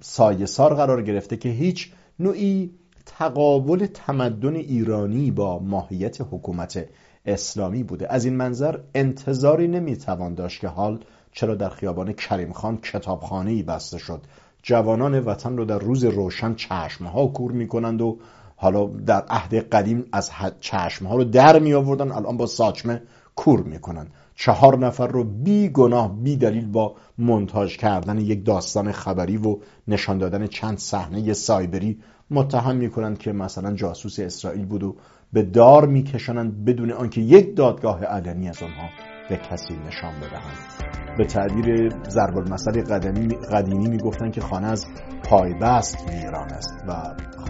سایسار 0.00 0.74
قرار 0.74 1.02
گرفته 1.02 1.36
که 1.36 1.48
هیچ 1.48 1.92
نوعی 2.18 2.70
تقابل 3.06 3.86
تمدن 3.86 4.54
ایرانی 4.54 5.30
با 5.30 5.58
ماهیت 5.58 6.20
حکومت 6.20 6.88
اسلامی 7.26 7.82
بوده. 7.82 8.12
از 8.12 8.24
این 8.24 8.36
منظر 8.36 8.78
انتظاری 8.94 9.68
نمی‌توان 9.68 10.34
داشت 10.34 10.60
که 10.60 10.68
حال 10.68 11.04
چرا 11.32 11.54
در 11.54 11.68
خیابان 11.68 12.12
کریم 12.12 12.52
خان 12.52 12.76
کتابخانه 12.76 13.50
ای 13.50 13.62
بسته 13.62 13.98
شد. 13.98 14.20
جوانان 14.62 15.20
وطن 15.20 15.56
رو 15.56 15.64
در 15.64 15.78
روز 15.78 16.04
روشن 16.04 16.54
چشمها 16.54 17.26
کور 17.26 17.52
می‌کنند 17.52 18.02
و 18.02 18.18
حالا 18.60 18.86
در 18.86 19.24
عهد 19.28 19.54
قدیم 19.54 20.04
از 20.12 20.30
چشمها 20.60 21.16
رو 21.16 21.24
در 21.24 21.58
می 21.58 21.74
آوردن 21.74 22.12
الان 22.12 22.36
با 22.36 22.46
ساچمه 22.46 23.02
کور 23.36 23.62
می‌کنن. 23.62 24.06
چهار 24.34 24.78
نفر 24.78 25.06
رو 25.06 25.24
بی 25.24 25.68
گناه 25.68 26.16
بی 26.22 26.36
دلیل 26.36 26.66
با 26.66 26.94
منتاج 27.18 27.76
کردن 27.76 28.18
یک 28.18 28.44
داستان 28.44 28.92
خبری 28.92 29.36
و 29.36 29.56
نشان 29.88 30.18
دادن 30.18 30.46
چند 30.46 30.78
صحنه 30.78 31.32
سایبری 31.32 31.98
متهم 32.30 32.76
می‌کنند 32.76 33.18
که 33.18 33.32
مثلا 33.32 33.74
جاسوس 33.74 34.18
اسرائیل 34.18 34.66
بود 34.66 34.82
و 34.82 34.96
به 35.32 35.42
دار 35.42 35.86
میکشانند 35.86 36.64
بدون 36.64 36.92
آنکه 36.92 37.20
یک 37.20 37.56
دادگاه 37.56 38.04
علنی 38.04 38.48
از 38.48 38.62
آنها 38.62 38.88
به 39.28 39.36
کسی 39.36 39.74
نشان 39.86 40.12
بدهند. 40.20 40.97
به 41.18 41.24
تعبیر 41.24 41.88
ضرب 42.08 42.38
المثل 42.38 42.82
قدیمی 42.84 43.28
قدیمی 43.52 43.88
می‌گفتند 43.88 44.32
که 44.32 44.40
خانه 44.40 44.66
از 44.66 44.86
پایبست 45.24 46.10
ویران 46.10 46.52
است 46.52 46.84
و 46.88 46.92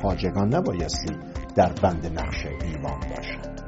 خاجگان 0.03 0.55
نبایستی 0.55 1.17
در 1.57 1.73
بند 1.83 2.07
نقش 2.21 2.47
ایوان 2.47 3.01
باشند. 3.17 3.61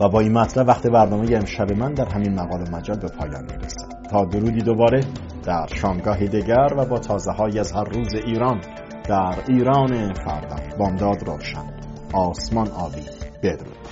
و 0.00 0.08
با 0.08 0.20
این 0.20 0.32
مطلب 0.32 0.68
وقت 0.68 0.86
برنامه 0.86 1.36
امشب 1.36 1.72
من 1.72 1.94
در 1.94 2.08
همین 2.08 2.34
مقال 2.34 2.70
مجال 2.70 2.98
به 2.98 3.08
پایان 3.08 3.42
می‌رسد. 3.42 3.92
تا 4.10 4.24
درودی 4.24 4.60
دوباره 4.60 5.00
در 5.44 5.66
شامگاهی 5.66 6.28
دیگر 6.28 6.68
و 6.76 6.84
با 6.84 6.98
تازه 6.98 7.32
های 7.32 7.58
از 7.58 7.72
هر 7.72 7.84
روز 7.84 8.14
ایران 8.14 8.60
در 9.08 9.34
ایران 9.48 10.14
فردا. 10.14 10.56
بامداد 10.78 11.28
روشن. 11.28 11.72
آسمان 12.14 12.68
آبی 12.68 13.02
بدرود. 13.42 13.91